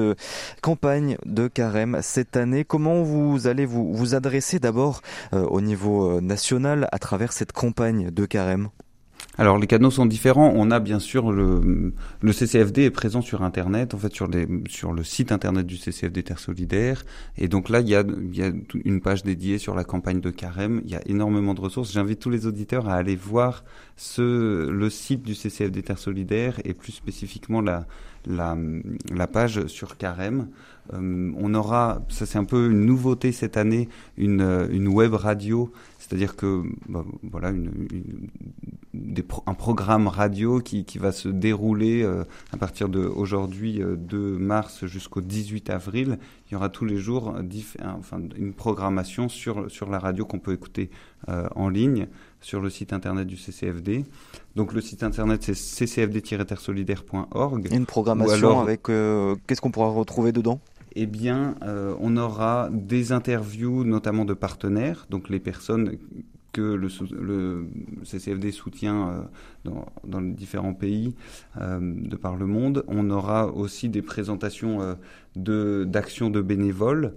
[0.62, 2.64] campagne de carême cette année.
[2.64, 8.24] Comment vous allez vous, vous adresser d'abord au niveau national à travers cette campagne de
[8.24, 8.70] carême
[9.38, 10.52] alors les canaux sont différents.
[10.56, 11.92] On a bien sûr le,
[12.32, 14.28] CCFD est présent sur Internet, en fait sur,
[14.68, 17.04] sur le site Internet du CCFD Terre Solidaire.
[17.36, 18.02] Et donc là, il y, a,
[18.84, 20.80] une page dédiée sur la campagne de carême.
[20.84, 21.92] Il y a énormément de ressources.
[21.92, 23.64] J'invite tous les auditeurs à aller voir
[24.18, 27.86] le site du CCFD Terre Solidaire et plus spécifiquement la,
[29.26, 30.48] page sur carême.
[30.94, 35.72] Euh, on aura, ça c'est un peu une nouveauté cette année, une web radio
[36.06, 38.28] c'est-à-dire que bah, voilà une, une,
[38.94, 43.96] des un programme radio qui, qui va se dérouler euh, à partir de aujourd'hui euh,
[43.96, 46.18] 2 mars jusqu'au 18 avril.
[46.48, 47.34] Il y aura tous les jours
[47.98, 50.90] enfin, une programmation sur, sur la radio qu'on peut écouter
[51.28, 52.06] euh, en ligne
[52.40, 54.04] sur le site internet du CCFD.
[54.54, 57.68] Donc le site internet c'est ccfd-tersolidaire.org.
[57.72, 60.60] Une programmation alors, avec euh, qu'est-ce qu'on pourra retrouver dedans?
[60.96, 65.98] Eh bien, euh, on aura des interviews, notamment de partenaires, donc les personnes
[66.52, 67.68] que le,
[68.02, 69.28] CCFD soutient
[69.66, 71.14] euh, dans, les différents pays
[71.60, 72.82] euh, de par le monde.
[72.88, 74.96] On aura aussi des présentations
[75.36, 77.14] d'actions de bénévoles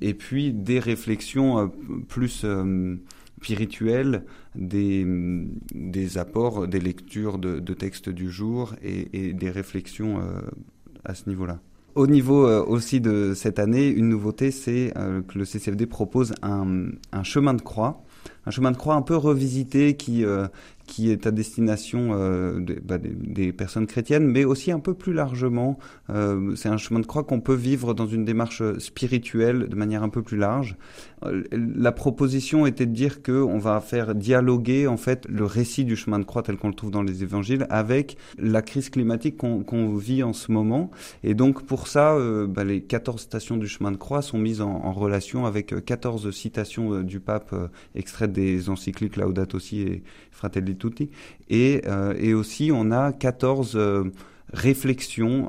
[0.00, 1.72] et puis des réflexions
[2.08, 2.44] plus
[3.40, 4.24] spirituelles,
[4.56, 10.20] des, apports, des lectures de, textes du jour et, et des réflexions
[11.04, 11.60] à ce niveau-là.
[11.94, 16.34] Au niveau euh, aussi de cette année, une nouveauté, c'est euh, que le CCFD propose
[16.42, 18.02] un, un chemin de croix.
[18.46, 20.24] Un chemin de croix un peu revisité qui
[20.90, 22.10] qui est à destination
[22.84, 25.78] bah, des, des, personnes chrétiennes, mais aussi un peu plus largement.
[26.56, 30.08] c'est un chemin de croix qu'on peut vivre dans une démarche spirituelle de manière un
[30.08, 30.76] peu plus large.
[31.22, 35.96] la proposition était de dire que on va faire dialoguer en fait le récit du
[35.96, 39.94] chemin de croix tel qu'on le trouve dans les évangiles avec la crise climatique qu'on
[39.94, 40.90] vit en ce moment.
[41.22, 44.60] Et donc pour ça, euh, bah, les 14 stations du chemin de croix sont mises
[44.60, 47.54] en, relation avec 14 euh, citations euh, du pape
[47.94, 50.76] extraites des encycliques Laudato Si et Fratelli
[51.48, 51.82] Et,
[52.18, 53.78] et aussi on a 14
[54.52, 55.48] réflexions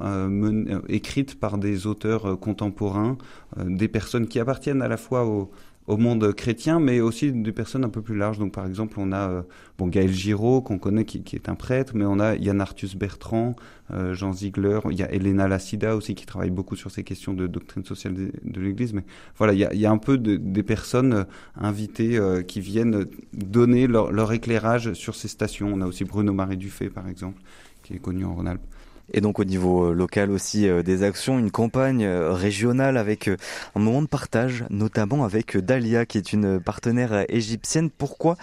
[0.89, 3.17] écrites par des auteurs contemporains,
[3.57, 5.51] des personnes qui appartiennent à la fois au,
[5.87, 8.37] au monde chrétien, mais aussi des personnes un peu plus larges.
[8.39, 9.41] Donc, par exemple, on a euh,
[9.77, 13.55] bon, Gaël Giraud, qu'on connaît, qui, est un prêtre, mais on a Yann Arthus Bertrand,
[13.91, 17.33] euh, Jean Ziegler, il y a Elena Lassida aussi, qui travaille beaucoup sur ces questions
[17.33, 18.93] de doctrine sociale de, l'Église.
[18.93, 19.03] Mais
[19.37, 21.23] voilà, il y a, un peu de, des personnes euh,
[21.55, 25.71] invitées qui viennent donner leur, leur, éclairage sur ces stations.
[25.73, 27.41] On a aussi Bruno-Marie Dufay, par exemple,
[27.83, 28.65] qui est connu en Rhône-Alpes.
[29.13, 33.27] Et donc au niveau euh, local aussi euh, des actions, une campagne euh, régionale avec
[33.27, 37.89] un moment de partage, notamment avec Dalia qui est une partenaire égyptienne.
[37.89, 38.37] Pourquoi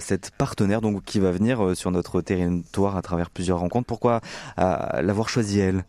[0.00, 3.86] cette partenaire donc qui va venir sur notre territoire à travers plusieurs rencontres?
[3.86, 4.20] Pourquoi
[4.56, 5.84] l'avoir choisie elle?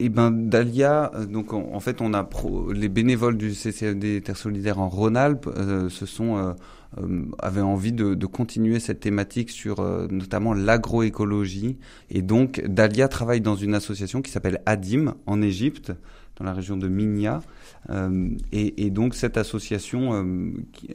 [0.00, 2.28] Eh ben Dalia, donc en, fait on a
[2.74, 5.48] les bénévoles du CCFD Terre Solidaire en Rhône-Alpes
[5.88, 6.52] se sont euh,
[7.38, 11.76] avait envie de, de, continuer cette thématique sur euh, notamment l'agroécologie.
[12.10, 15.92] Et donc, Dalia travaille dans une association qui s'appelle Adim en Égypte,
[16.36, 17.40] dans la région de Minya.
[17.90, 20.88] Euh, et, et, donc, cette association euh, qui,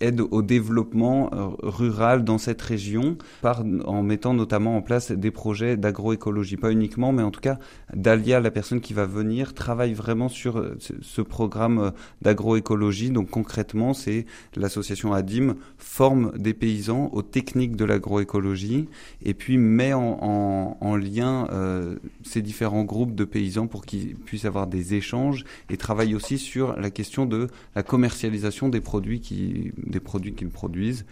[0.00, 5.30] aide au développement euh, rural dans cette région par, en mettant notamment en place des
[5.30, 6.56] projets d'agroécologie.
[6.56, 7.58] Pas uniquement, mais en tout cas,
[7.94, 11.90] Dalia, la personne qui va venir, travaille vraiment sur euh, ce programme euh,
[12.22, 13.10] d'agroécologie.
[13.10, 14.26] Donc concrètement, c'est
[14.56, 18.88] l'association ADIM forme des paysans aux techniques de l'agroécologie
[19.24, 24.14] et puis met en, en, en lien euh, ces différents groupes de paysans pour qu'ils
[24.14, 29.20] puissent avoir des échanges et travaille aussi sur la question de la commercialisation des produits
[29.20, 31.04] qui des produits qu'ils produisent.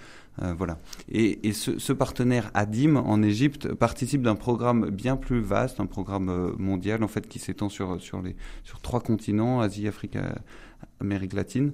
[0.42, 0.78] Euh, voilà.
[1.10, 6.52] Et, ce, partenaire Adim en Égypte participe d'un programme bien plus vaste, un programme euh,
[6.58, 10.30] mondial en fait qui s'étend sur sur les sur trois continents Asie, Afrique, euh,
[11.00, 11.72] Amérique latine.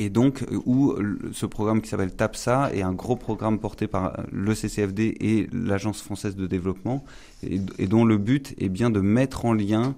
[0.00, 0.94] Et donc, où
[1.32, 6.02] ce programme qui s'appelle TAPSA est un gros programme porté par le CCFD et l'Agence
[6.02, 7.04] française de développement,
[7.42, 9.96] et, dont le but est bien de mettre en lien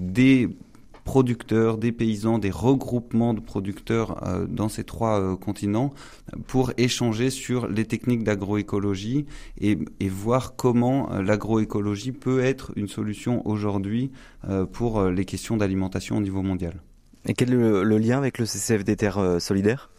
[0.00, 0.48] des
[1.04, 5.92] producteurs, des paysans, des regroupements de producteurs euh, dans ces trois euh, continents
[6.46, 9.26] pour échanger sur les techniques d'agroécologie
[9.60, 9.78] et,
[10.08, 14.10] voir comment euh, l'agroécologie peut être une solution aujourd'hui
[14.72, 16.82] pour les questions d'alimentation au niveau mondial.
[17.26, 19.91] Et quel est le, lien avec le CCFD Terre Solidaire ah bah,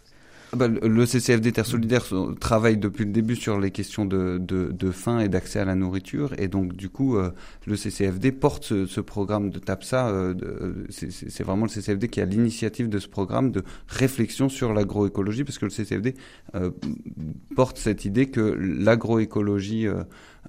[0.56, 2.06] le CCFD Terre Solidaire
[2.40, 5.76] travaille depuis le début sur les questions de, de, de faim et d'accès à la
[5.76, 6.34] nourriture.
[6.38, 7.32] Et donc, du coup, euh,
[7.66, 10.10] le CCFD porte ce, ce programme de TAPSA.
[10.10, 10.34] Euh,
[10.90, 15.58] c'est vraiment le CCFD qui a l'initiative de ce programme de réflexion sur l'agroécologie, parce
[15.58, 16.16] que le CCFD
[16.56, 16.72] euh,
[17.56, 20.04] porte cette idée que l'agroécologie euh,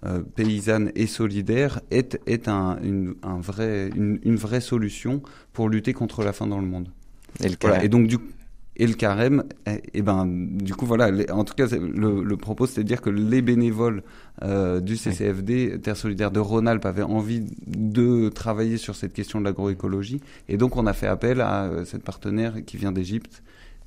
[0.05, 5.69] euh, paysanne et solidaire est, est un, une, un vrai, une, une, vraie solution pour
[5.69, 6.89] lutter contre la faim dans le monde.
[7.43, 7.85] Et, le voilà.
[7.85, 8.25] et donc, du coup,
[8.77, 12.37] et le carême, et, eh ben, du coup, voilà, les, en tout cas, le, le
[12.37, 14.03] propos, c'est de dire que les bénévoles
[14.43, 15.81] euh, du CCFD, oui.
[15.81, 20.21] Terre Solidaire de Rhône-Alpes, avaient envie de travailler sur cette question de l'agroécologie.
[20.49, 23.43] Et donc, on a fait appel à euh, cette partenaire qui vient d'Égypte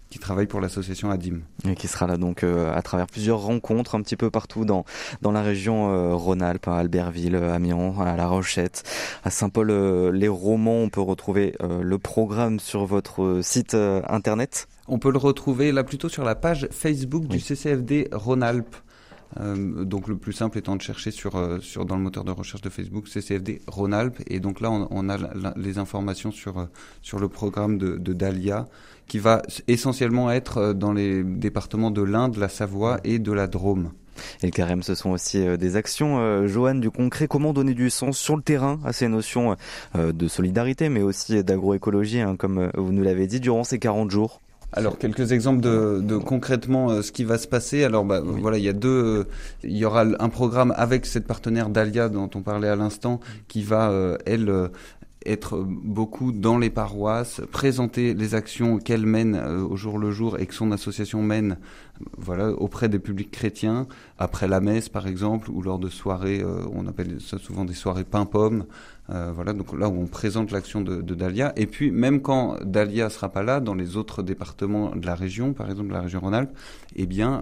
[0.10, 1.42] qui travaille pour l'association Adim.
[1.68, 4.86] Et qui sera là donc euh, à travers plusieurs rencontres un petit peu partout dans,
[5.22, 8.84] dans la région euh, Rhône-Alpes, à Albertville, à Amiens, à La Rochette,
[9.24, 10.82] à Saint-Paul-les-Romans.
[10.82, 15.18] Euh, on peut retrouver euh, le programme sur votre site euh, internet On peut le
[15.18, 17.38] retrouver là plutôt sur la page Facebook oui.
[17.38, 18.76] du CCFD Rhône-Alpes.
[19.42, 22.32] Euh, donc le plus simple étant de chercher sur, euh, sur dans le moteur de
[22.32, 26.32] recherche de Facebook CCFD Rhône-Alpes et donc là on, on a la, la, les informations
[26.32, 26.66] sur, euh,
[27.02, 28.68] sur le programme de, de Dalia
[29.06, 33.92] qui va essentiellement être dans les départements de l'Inde, la Savoie et de la Drôme.
[34.42, 37.28] Et le carême, ce sont aussi des actions, euh, Joanne, du concret.
[37.28, 39.56] Comment donner du sens sur le terrain à ces notions
[39.96, 44.12] euh, de solidarité, mais aussi d'agroécologie, hein, comme vous nous l'avez dit, durant ces 40
[44.12, 44.42] jours?
[44.74, 47.84] Alors quelques exemples de, de concrètement euh, ce qui va se passer.
[47.84, 48.42] Alors bah, oui.
[48.42, 48.90] voilà, il y a deux.
[48.90, 49.24] Euh,
[49.64, 53.64] il y aura un programme avec cette partenaire Dalia dont on parlait à l'instant, qui
[53.64, 54.70] va euh, elle
[55.28, 60.40] être beaucoup dans les paroisses, présenter les actions qu'elle mène euh, au jour le jour
[60.40, 61.58] et que son association mène
[62.18, 63.88] voilà, auprès des publics chrétiens,
[64.18, 67.74] après la messe par exemple, ou lors de soirées, euh, on appelle ça souvent des
[67.74, 68.66] soirées pain-pomme,
[69.10, 71.54] voilà, donc là où on présente l'action de, de, Dalia.
[71.56, 75.54] Et puis même quand Dalia sera pas là, dans les autres départements de la région,
[75.54, 76.56] par exemple la région Rhône-Alpes,
[76.96, 77.42] eh bien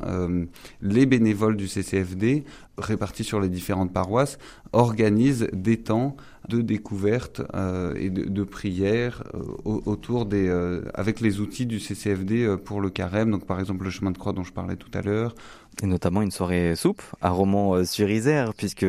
[0.81, 2.43] les bénévoles du CCFD
[2.77, 4.37] répartis sur les différentes paroisses
[4.73, 6.15] organisent des temps
[6.49, 11.79] de découverte euh, et de, de prière euh, autour des euh, avec les outils du
[11.79, 14.91] CCFD pour le carême donc par exemple le chemin de croix dont je parlais tout
[14.93, 15.33] à l'heure
[15.83, 18.85] et notamment une soirée soupe à Romans-sur-Isère puisque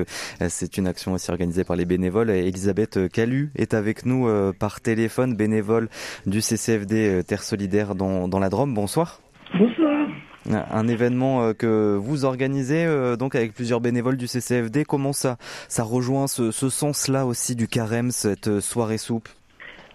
[0.48, 2.30] c'est une action aussi organisée par les bénévoles.
[2.30, 4.28] Elisabeth Calu est avec nous
[4.58, 5.88] par téléphone bénévole
[6.26, 8.74] du CCFD Terre Solidaire dans, dans la Drôme.
[8.74, 9.20] Bonsoir.
[9.58, 10.08] Bonsoir.
[10.48, 14.84] Un événement euh, que vous organisez euh, donc avec plusieurs bénévoles du CCFD.
[14.84, 15.36] Comment ça,
[15.68, 19.28] ça rejoint ce, ce sens-là aussi du carême, cette soirée soupe?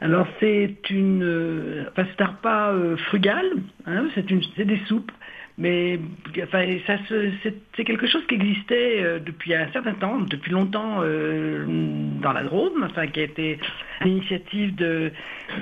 [0.01, 3.45] Alors c'est une, enfin, c'est un repas euh, frugal,
[3.85, 4.25] hein, c'est
[4.65, 5.11] des soupes
[5.57, 5.99] mais
[6.41, 6.97] enfin, ça
[7.75, 11.65] c'est quelque chose qui existait euh, depuis un certain temps, depuis longtemps euh,
[12.21, 13.59] dans la Drôme, enfin, qui a été
[14.01, 15.11] l'initiative de,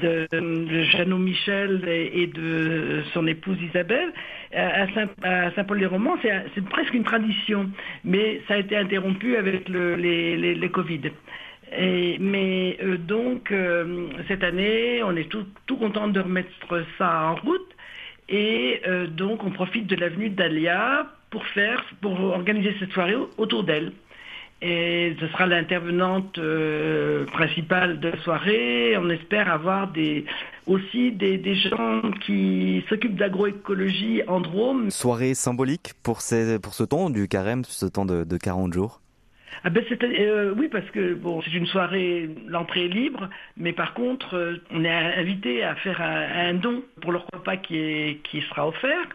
[0.02, 4.14] de, de Jeannot Michel et, de son épouse Isabelle.
[4.54, 4.88] À
[5.56, 7.70] Saint-Paul-les-Romans, c'est presque une tradition,
[8.04, 11.02] mais ça a été interrompu avec le, les, les, Covid.
[11.78, 13.54] Et, mais euh, donc,
[14.28, 16.50] cette année, on est tout, tout content de remettre
[16.98, 17.69] ça en route.
[18.30, 23.64] Et euh, donc, on profite de l'avenue d'Alia pour faire, pour organiser cette soirée autour
[23.64, 23.92] d'elle.
[24.62, 28.98] Et ce sera l'intervenante euh, principale de la soirée.
[28.98, 29.92] On espère avoir
[30.68, 34.92] aussi des, gens qui s'occupent d'agroécologie en Drôme.
[34.92, 39.00] Soirée symbolique pour ce temps du carême, ce temps de, de 40 jours
[39.64, 43.94] ah ben euh, oui, parce que bon, c'est une soirée, l'entrée est libre, mais par
[43.94, 48.20] contre, euh, on est invité à faire un, don pour le repas qui,
[48.50, 49.08] sera offert.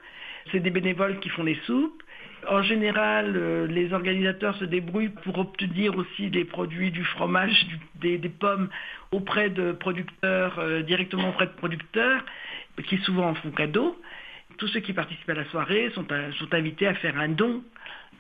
[0.53, 2.03] C'est des bénévoles qui font les soupes.
[2.47, 8.19] En général, euh, les organisateurs se débrouillent pour obtenir aussi des produits, du fromage, des,
[8.29, 8.69] pommes
[9.13, 12.23] auprès de producteurs, directement auprès de producteurs,
[12.87, 13.99] qui souvent en font cadeau.
[14.59, 17.63] Tous ceux qui participent à la soirée sont invités à faire un don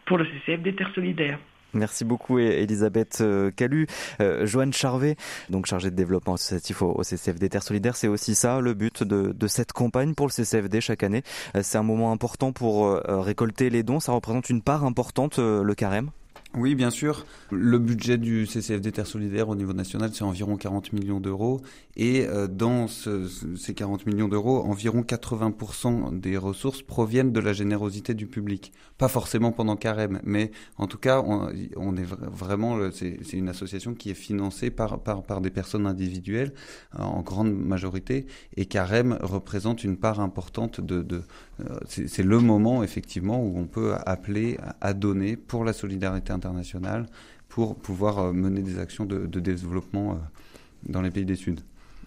[0.06, 1.38] pour le CCF des Terres Solidaires.
[1.75, 3.87] Merci beaucoup Elisabeth euh, Calu.
[4.20, 5.16] Euh, Joanne Charvet,
[5.51, 9.33] donc chargée de développement associatif au, CCFD Terre Solidaire, c'est aussi ça le but de,
[9.33, 11.22] de, cette campagne pour le CCFD chaque année.
[11.57, 15.75] Euh, c'est un moment important pour récolter les dons, ça représente une part importante le
[15.75, 16.11] carême
[16.57, 17.26] oui, bien sûr.
[17.50, 21.61] Le budget du CCFD Terre Solidaire au niveau national, c'est environ 40 millions d'euros.
[21.96, 27.52] Et euh, dans ce, ces 40 millions d'euros, environ 80% des ressources proviennent de la
[27.52, 28.72] générosité du public.
[28.98, 33.94] Pas forcément pendant Carême, mais en tout cas, on, on est vraiment, c'est une association
[33.94, 36.52] qui est financée par, par, par des personnes individuelles,
[36.96, 38.26] en grande majorité.
[38.57, 41.02] Et Carême représente une part importante de...
[41.02, 41.22] de
[41.61, 46.43] euh, c'est le moment, effectivement, où on peut appeler à donner pour la solidarité internationale
[47.49, 50.14] pour pouvoir euh, mener des actions de, de développement euh,
[50.88, 51.61] dans les pays des Sud.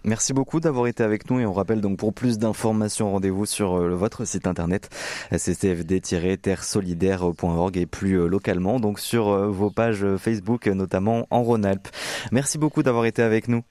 [0.04, 3.74] Merci beaucoup d'avoir été avec nous et on rappelle donc pour plus d'informations rendez-vous sur
[3.74, 4.90] euh, votre site internet
[5.32, 11.88] ccfd-terresolidaire.org et plus localement donc sur vos pages Facebook notamment en Rhône-Alpes.
[12.30, 13.62] Merci beaucoup d'avoir été avec nous.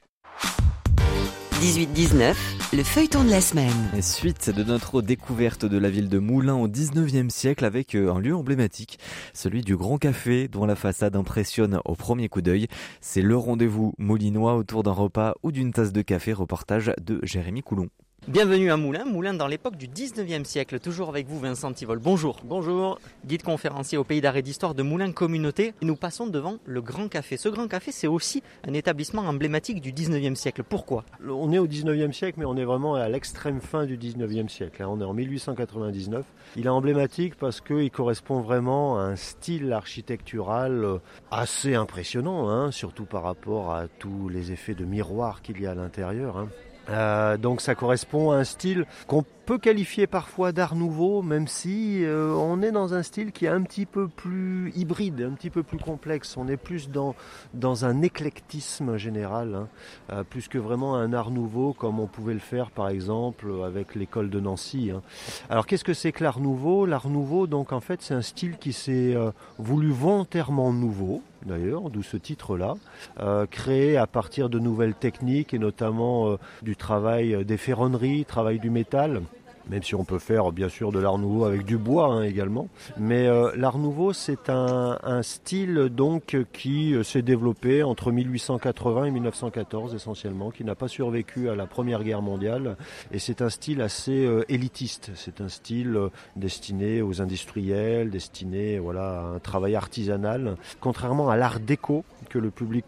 [1.60, 2.36] 18-19,
[2.74, 3.74] le feuilleton de la semaine.
[4.01, 8.20] Suite de notre découverte de la ville de Moulins au 19e siècle avec euh, un
[8.20, 8.99] lieu emblématique,
[9.34, 12.68] celui du Grand Café dont la façade impressionne au premier coup d'œil.
[13.01, 17.64] C'est le rendez-vous moulinois autour d'un repas ou d'une tasse de café, reportage de Jérémy
[17.64, 17.89] Coulon.
[18.28, 21.97] Bienvenue à Moulins, Moulins dans l'époque du 19e siècle, toujours avec vous Vincent Tivol.
[21.99, 22.41] Bonjour.
[22.43, 22.99] Bonjour.
[23.25, 25.73] Guide conférencier au Pays d'Arrêt d'Histoire de Moulins Communauté.
[25.82, 27.38] Nous passons devant le Grand Café.
[27.38, 30.63] Ce Grand Café, c'est aussi un établissement emblématique du 19e siècle.
[30.63, 31.05] Pourquoi?
[31.25, 34.84] On est au 19e siècle, mais on est vraiment à l'extrême fin du 19e siècle.
[34.84, 34.89] Hein.
[34.89, 36.25] On est en 1899.
[36.57, 40.97] Il est emblématique parce qu'il correspond vraiment à un style architectural euh,
[41.32, 45.71] assez impressionnant, hein, surtout par rapport à tous les effets de miroir qu'il y a
[45.71, 46.36] à l'intérieur.
[46.36, 46.49] Hein.
[46.89, 52.04] Euh, donc ça correspond à un style qu'on peut qualifier parfois d'art nouveau, même si
[52.04, 55.50] euh, on est dans un style qui est un petit peu plus hybride, un petit
[55.50, 56.36] peu plus complexe.
[56.36, 57.16] On est plus dans,
[57.54, 59.68] dans un éclectisme général, hein,
[60.12, 63.95] euh, plus que vraiment un art nouveau comme on pouvait le faire par exemple avec
[63.95, 64.91] l'école de Nancy.
[64.93, 65.02] Hein.
[65.50, 66.86] Alors qu'est-ce que c'est que l'art nouveau?
[66.86, 69.16] L'art nouveau, donc en fait, c'est un style qui s'est
[69.58, 72.76] voulu volontairement nouveau d'ailleurs, d'où ce titre-là,
[73.20, 78.60] euh, créé à partir de nouvelles techniques et notamment euh, du travail des ferronneries, travail
[78.60, 79.22] du métal.
[79.70, 82.68] Même si on peut faire bien sûr de l'art nouveau avec du bois hein, également.
[82.97, 89.11] Mais euh, l'art nouveau, c'est un, style donc qui euh, s'est développé entre 1880 et
[89.11, 92.78] 1914 essentiellement, qui n'a pas survécu à la Première Guerre mondiale,
[93.11, 95.11] et c'est un style assez euh, élitiste.
[95.15, 95.97] C'est un style
[96.36, 102.51] destiné aux industriels, destiné voilà à un travail artisanal, contrairement à l'art déco que le
[102.51, 102.86] public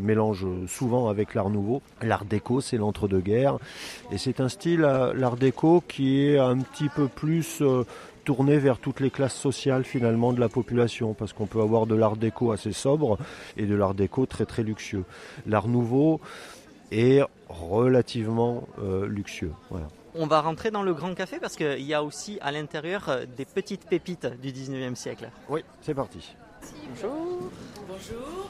[0.00, 1.82] mélange souvent avec l'art nouveau.
[2.00, 3.58] L'art déco, c'est l'entre-deux-guerres,
[4.10, 7.84] et c'est un style l'art déco qui est un petit peu plus euh,
[8.24, 11.94] tourné vers toutes les classes sociales finalement de la population, parce qu'on peut avoir de
[11.94, 13.18] l'art déco assez sobre
[13.58, 15.04] et de l'art déco très très luxueux.
[15.46, 16.20] L'art nouveau
[16.90, 19.52] est relativement euh, luxueux.
[19.70, 19.88] Voilà.
[20.14, 23.24] On va rentrer dans le grand café parce qu'il y a aussi à l'intérieur euh,
[23.36, 25.30] des petites pépites du 19e siècle.
[25.50, 26.34] Oui, c'est parti.
[26.88, 27.50] Bonjour.
[27.86, 28.48] Bonjour.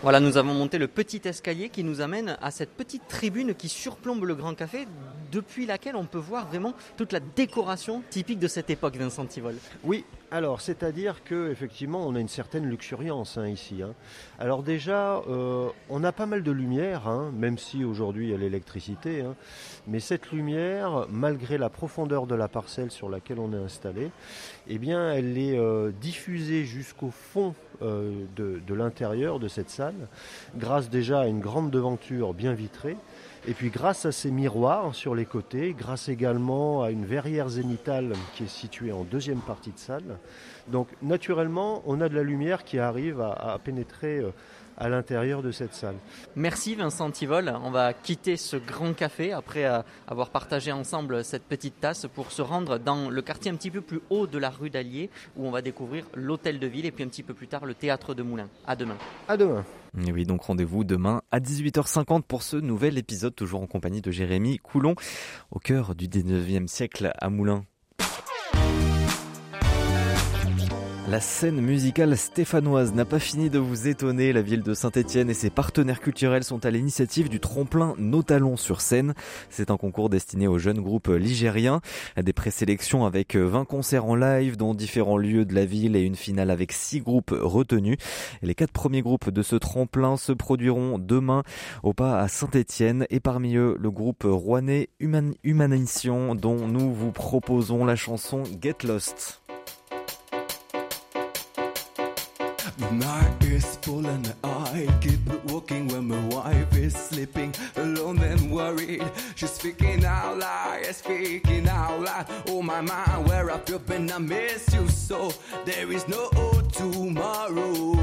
[0.00, 3.68] Voilà, nous avons monté le petit escalier qui nous amène à cette petite tribune qui
[3.68, 4.86] surplombe le Grand Café,
[5.32, 9.56] depuis laquelle on peut voir vraiment toute la décoration typique de cette époque, Vincent Tivol.
[9.82, 13.82] Oui, alors c'est-à-dire que effectivement on a une certaine luxuriance hein, ici.
[13.82, 13.94] Hein.
[14.38, 18.34] Alors déjà, euh, on a pas mal de lumière, hein, même si aujourd'hui il y
[18.34, 19.24] a l'électricité,
[19.88, 24.12] mais cette lumière, malgré la profondeur de la parcelle sur laquelle on est installé,
[24.68, 30.08] eh bien elle est euh, diffusée jusqu'au fond euh, de, l'intérieur de cette salle,
[30.56, 32.96] grâce déjà à une grande devanture bien vitrée.
[33.46, 38.12] Et puis grâce à ces miroirs sur les côtés, grâce également à une verrière zénitale
[38.34, 40.18] qui est située en deuxième partie de salle,
[40.66, 44.30] donc naturellement on a de la lumière qui arrive à, à pénétrer euh,
[44.78, 45.96] à l'intérieur de cette salle.
[46.36, 47.52] Merci Vincent Tivol.
[47.62, 52.32] On va quitter ce grand café après euh, avoir partagé ensemble cette petite tasse pour
[52.32, 55.46] se rendre dans le quartier un petit peu plus haut de la rue d'Allier où
[55.46, 58.14] on va découvrir l'hôtel de ville et puis un petit peu plus tard le théâtre
[58.14, 58.48] de Moulins.
[58.66, 58.96] À demain.
[59.28, 59.64] À demain.
[60.06, 64.10] Et oui, donc rendez-vous demain à 18h50 pour ce nouvel épisode, toujours en compagnie de
[64.10, 64.94] Jérémy Coulon,
[65.50, 67.64] au cœur du 19e siècle à Moulins.
[71.10, 74.34] La scène musicale stéphanoise n'a pas fini de vous étonner.
[74.34, 78.58] La ville de Saint-Etienne et ses partenaires culturels sont à l'initiative du tremplin Nos Talons
[78.58, 79.14] sur scène.
[79.48, 81.80] C'est un concours destiné aux jeunes groupes ligériens.
[82.22, 86.14] Des présélections avec 20 concerts en live dans différents lieux de la ville et une
[86.14, 87.96] finale avec 6 groupes retenus.
[88.42, 91.42] Et les quatre premiers groupes de ce tremplin se produiront demain
[91.82, 95.32] au pas à Saint-Etienne et parmi eux le groupe rouennais Human
[96.34, 99.47] dont nous vous proposons la chanson Get Lost.
[102.78, 105.20] Night is full and I keep
[105.50, 109.02] walking when my wife is sleeping alone and worried.
[109.34, 112.26] She's speaking out loud, speaking out loud.
[112.46, 115.32] Oh my mind, where I've been, I miss you so.
[115.64, 116.30] There is no
[116.72, 117.96] tomorrow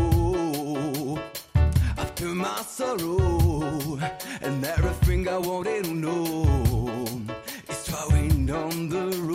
[1.97, 3.97] after my sorrow,
[4.41, 7.07] and everything I wanted to know
[7.69, 9.34] is throwing down the road.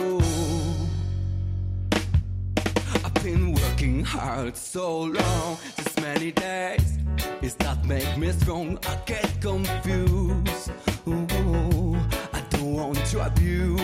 [3.81, 6.99] Working hard so long, this many days.
[7.41, 8.77] Is that make me strong?
[8.87, 10.71] I get confused.
[11.07, 11.97] Ooh,
[12.31, 13.81] I don't want to abuse.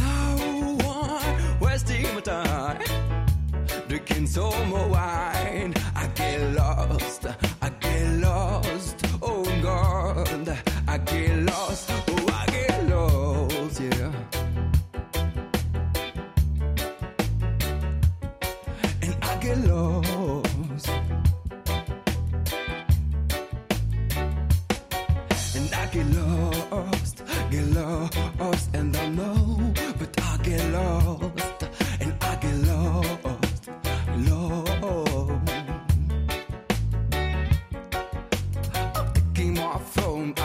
[0.00, 2.80] Now I'm wasting my time,
[3.88, 5.74] drinking so much wine.
[5.94, 7.26] I get lost,
[7.60, 9.04] I get lost.
[9.20, 10.58] Oh God,
[10.88, 12.11] I get lost.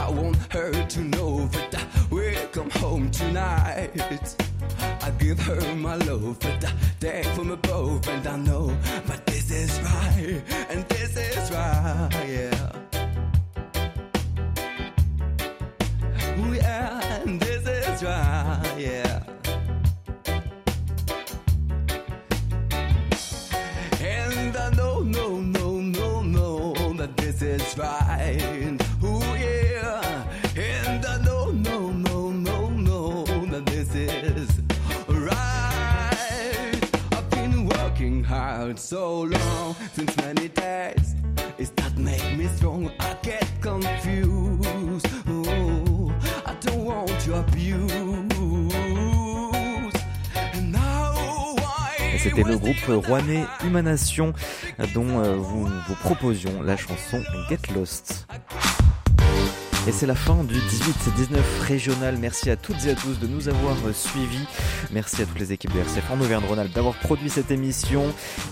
[0.07, 3.91] I want her to know that I will come home tonight.
[4.79, 8.73] I give her my love, but I take from above, and I know,
[9.05, 12.86] but this is right, and this is right, yeah.
[52.37, 54.31] C'était le groupe rouennais Humanation
[54.93, 57.19] dont euh, vous, vous proposions la chanson
[57.49, 58.27] Get Lost.
[59.87, 62.17] Et c'est la fin du 18-19 régional.
[62.19, 64.45] Merci à toutes et à tous de nous avoir suivis.
[64.91, 68.03] Merci à toutes les équipes de RCF en Auvergne-Rhône-Alpes d'avoir produit cette émission.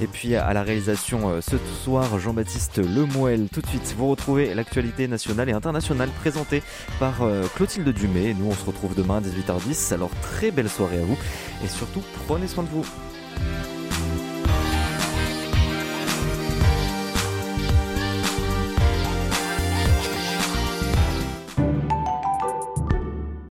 [0.02, 3.50] Et puis à la réalisation euh, ce soir, Jean-Baptiste Lemoel.
[3.54, 6.64] Tout de suite, vous retrouvez l'actualité nationale et internationale présentée
[7.00, 8.34] par euh, Clotilde Dumay.
[8.34, 9.94] Nous, on se retrouve demain à 18h10.
[9.94, 11.20] Alors très belle soirée à vous.
[11.64, 12.86] Et surtout, prenez soin de vous.